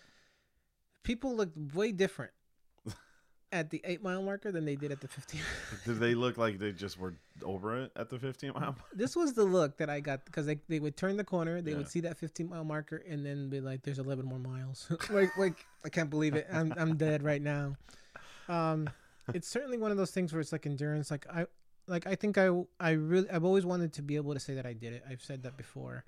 [1.03, 2.31] people looked way different
[3.51, 5.39] at the 8 mile marker than they did at the 15
[5.85, 8.75] Did they look like they just were over it at the 15 mile?
[8.93, 11.71] this was the look that i got because they, they would turn the corner they
[11.71, 11.77] Yeah.
[11.77, 15.35] would see that 15 mile marker and then be like there's 11 more miles like
[15.37, 17.75] like i can't believe it i'm, I'm dead right now
[18.49, 18.89] um
[19.33, 21.45] it's certainly one of those things where it's like endurance like i
[21.87, 24.65] like i think i i really i've always wanted to be able to say that
[24.65, 26.03] i did it i've said that before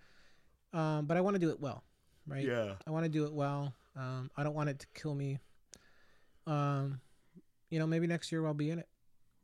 [0.74, 1.84] um but i want to do it well
[2.28, 2.74] right Yeah.
[2.86, 3.74] I want to do it well.
[3.96, 5.40] Um, I don't want it to kill me.
[6.46, 7.00] Um,
[7.70, 8.88] you know, maybe next year I'll be in it.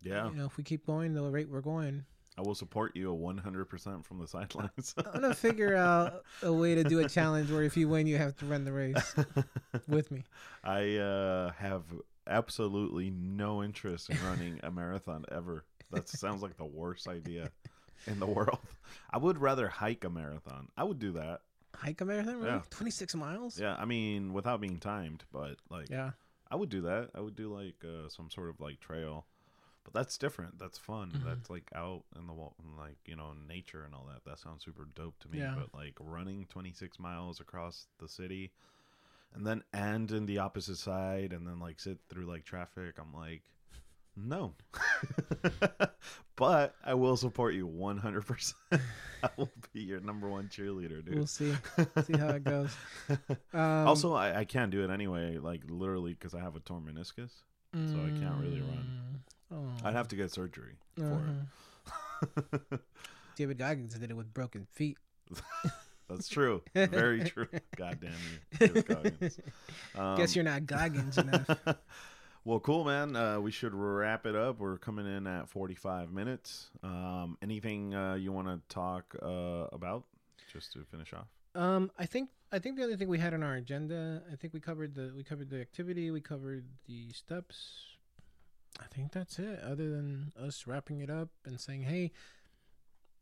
[0.01, 0.29] Yeah.
[0.29, 2.05] You know, if we keep going the rate we're going,
[2.37, 4.95] I will support you 100% from the sidelines.
[5.13, 8.17] I'm gonna figure out a way to do a challenge where if you win, you
[8.17, 9.15] have to run the race
[9.87, 10.23] with me.
[10.63, 11.83] I uh, have
[12.25, 15.65] absolutely no interest in running a marathon ever.
[15.91, 17.51] That sounds like the worst idea
[18.07, 18.59] in the world.
[19.11, 20.69] I would rather hike a marathon.
[20.75, 21.41] I would do that.
[21.75, 22.47] Hike a marathon, really?
[22.47, 22.61] Yeah.
[22.71, 23.59] 26 miles?
[23.59, 26.11] Yeah, I mean, without being timed, but like, Yeah.
[26.53, 27.09] I would do that.
[27.15, 29.25] I would do like uh, some sort of like trail,
[29.83, 30.59] but that's different.
[30.59, 31.11] That's fun.
[31.11, 31.25] Mhm.
[31.25, 34.23] That's like out in the like you know nature and all that.
[34.29, 35.39] That sounds super dope to me.
[35.39, 35.55] Yeah.
[35.57, 38.51] But like running 26 miles across the city,
[39.33, 42.95] and then end in the opposite side, and then like sit through like traffic.
[42.99, 43.41] I'm like,
[44.15, 44.53] no.
[46.35, 48.25] but I will support you 100.
[48.25, 48.55] percent
[49.23, 51.15] I will be your number one cheerleader, dude.
[51.15, 51.53] We'll see.
[52.03, 52.75] See how it goes.
[53.53, 56.83] Um, also, I, I can't do it anyway, like literally because I have a torn
[56.83, 57.31] meniscus.
[57.73, 58.87] so I can't really run.
[59.51, 59.87] mm, Oh.
[59.87, 62.29] I'd have to get surgery Uh-huh.
[62.71, 62.79] it.
[63.35, 64.97] David Goggins did it with broken feet.
[66.09, 66.61] That's true.
[66.73, 67.47] Very true.
[67.77, 68.67] God damn you.
[68.67, 69.39] David Goggins.
[69.95, 71.47] Um, Guess you're not Goggins enough.
[72.45, 73.15] Well, cool, man.
[73.15, 74.59] Uh, we should wrap it up.
[74.59, 76.71] We're coming in at 45 minutes.
[76.83, 80.03] Um, anything uh, you want to talk uh, about
[80.51, 81.27] just to finish off?
[81.55, 84.53] Um, I think I think the only thing we had on our agenda, I think
[84.53, 87.85] we covered the we covered the activity, we covered the steps.
[88.81, 89.59] I think that's it.
[89.61, 92.11] Other than us wrapping it up and saying, "Hey,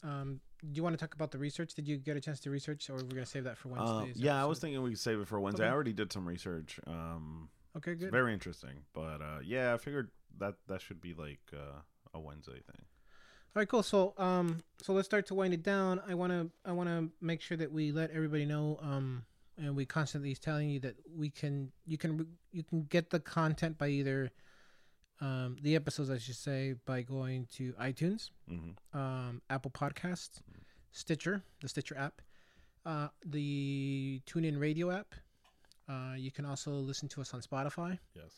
[0.01, 1.73] um, do you want to talk about the research?
[1.73, 4.23] Did you get a chance to research, or we're gonna save that for Um, Wednesday?
[4.23, 5.67] yeah, I was thinking we could save it for Wednesday.
[5.67, 6.79] I already did some research.
[6.87, 8.11] Um, Okay, it's good.
[8.11, 10.09] very interesting, but uh, yeah, I figured
[10.39, 11.81] that that should be like uh,
[12.13, 12.85] a Wednesday thing.
[13.53, 13.83] All right, cool.
[13.83, 16.01] So, um, so let's start to wind it down.
[16.07, 19.25] I wanna, I wanna make sure that we let everybody know, um,
[19.57, 23.19] and we constantly is telling you that we can, you can, you can get the
[23.19, 24.31] content by either,
[25.19, 30.41] um, the episodes, I should say, by going to iTunes, hmm um, Apple Podcasts,
[30.91, 32.21] Stitcher, the Stitcher app,
[32.85, 35.13] uh, the TuneIn Radio app.
[35.91, 38.31] Uh, you can also listen to us on Spotify Yes.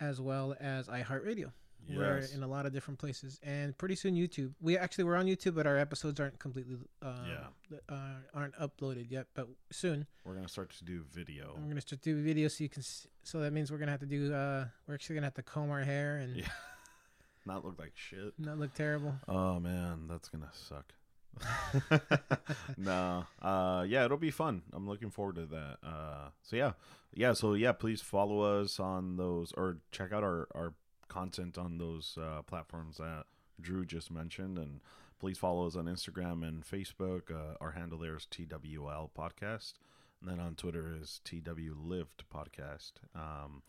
[0.00, 1.50] as well as iHeartRadio.
[1.88, 1.98] Yes.
[1.98, 4.52] We're in a lot of different places, and pretty soon YouTube.
[4.60, 7.76] We actually we're on YouTube, but our episodes aren't completely uh, Yeah.
[7.88, 9.26] uh, aren't uploaded yet.
[9.34, 11.54] But soon We're gonna start to do video.
[11.58, 12.84] we're gonna start to do video, so you can.
[12.84, 14.32] so that means we're gonna have to do.
[14.32, 16.48] Uh, we're actually gonna have to comb our hair and Yeah.
[17.46, 18.32] Not look like shit.
[18.38, 19.16] not look terrible.
[19.26, 20.94] Oh man, that's gonna suck.
[22.76, 24.62] no, uh, yeah, it'll be fun.
[24.72, 25.76] I'm looking forward to that.
[25.82, 26.72] Uh, so yeah,
[27.14, 30.74] yeah, so yeah, please follow us on those or check out our our
[31.08, 33.24] content on those uh, platforms that
[33.60, 34.80] Drew just mentioned, and
[35.18, 37.30] please follow us on Instagram and Facebook.
[37.30, 39.74] Uh, our handle there is TWL Podcast,
[40.20, 42.92] and then on Twitter is TW Lived Podcast.
[43.14, 43.62] Um,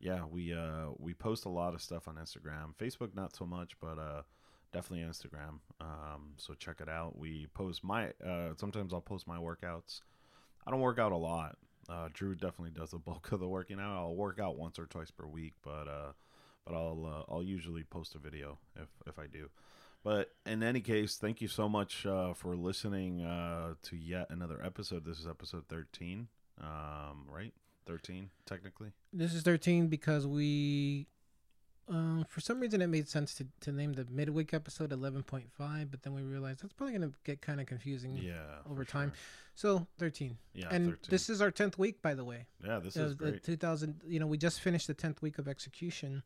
[0.00, 3.78] yeah, we uh, we post a lot of stuff on Instagram, Facebook not so much,
[3.80, 4.22] but uh,
[4.72, 5.60] definitely Instagram.
[5.80, 7.18] Um, so check it out.
[7.18, 10.00] We post my uh, sometimes I'll post my workouts.
[10.66, 11.56] I don't work out a lot.
[11.88, 13.96] Uh, Drew definitely does the bulk of the working out.
[13.96, 16.12] I'll work out once or twice per week, but uh,
[16.64, 19.48] but I'll uh, I'll usually post a video if if I do.
[20.04, 24.62] But in any case, thank you so much uh, for listening uh, to yet another
[24.64, 25.04] episode.
[25.04, 26.28] This is episode thirteen,
[26.60, 27.52] um, right?
[27.86, 28.92] Thirteen technically.
[29.12, 31.06] This is thirteen because we.
[31.88, 35.46] Um, for some reason, it made sense to, to name the midweek episode eleven point
[35.52, 38.16] five, but then we realized that's probably gonna get kind of confusing.
[38.16, 38.40] Yeah.
[38.68, 39.10] Over time.
[39.10, 39.18] sure.
[39.54, 40.68] So thirteen, Yeah.
[40.70, 41.06] and 13.
[41.10, 42.46] this is our tenth week, by the way.
[42.64, 43.42] yeah, this Uh, is the great.
[43.44, 46.22] 2000 you know we just finished the 10th week of execution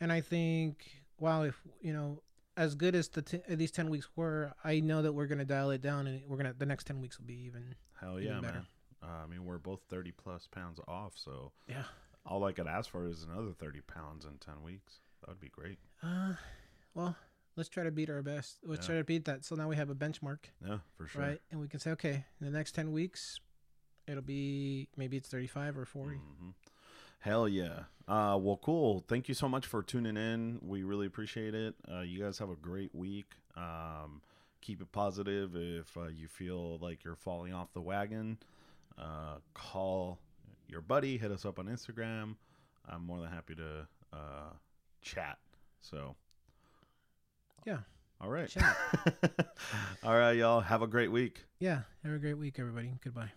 [0.00, 2.22] and i think wow if you know
[2.56, 5.44] as good as the t- these 10 weeks were i know that we're going to
[5.44, 8.18] dial it down and we're going to the next 10 weeks will be even Hell
[8.18, 8.54] even yeah, better.
[8.54, 8.66] man.
[9.02, 11.82] Uh, I mean, we're both 30 plus pounds off, so yeah
[12.26, 15.00] all I could ask for is another 30 pounds in 10 weeks.
[15.20, 15.78] That would be great.
[16.02, 16.34] uh
[16.94, 17.16] well
[17.56, 18.92] let's try to beat our best let's Yeah.
[18.94, 21.22] try to beat that so now we have a benchmark Yeah, for sure.
[21.22, 23.38] right and we can say okay in the next 10 weeks
[24.08, 26.50] it'll be maybe it's 35 or 40 hmm
[27.22, 27.80] Hell yeah.
[28.08, 29.04] Uh, well, cool.
[29.06, 30.58] Thank you so much for tuning in.
[30.62, 31.74] We really appreciate it.
[31.86, 33.34] Uh, you guys have a great week.
[33.58, 34.22] Um,
[34.62, 35.54] keep it positive.
[35.54, 38.38] If uh, you feel like you're falling off the wagon,
[38.96, 40.18] uh, call
[40.70, 41.18] your buddy.
[41.18, 42.36] Hit us up on Instagram.
[42.88, 44.52] I'm more than happy to uh,
[45.02, 45.38] chat.
[45.80, 46.16] So,
[47.66, 47.78] yeah
[48.20, 48.48] all right.
[48.48, 48.76] Chat.
[50.04, 50.60] all right, y'all.
[50.60, 51.44] Have a great week.
[51.58, 53.30] yeah have a great week everybody goodbye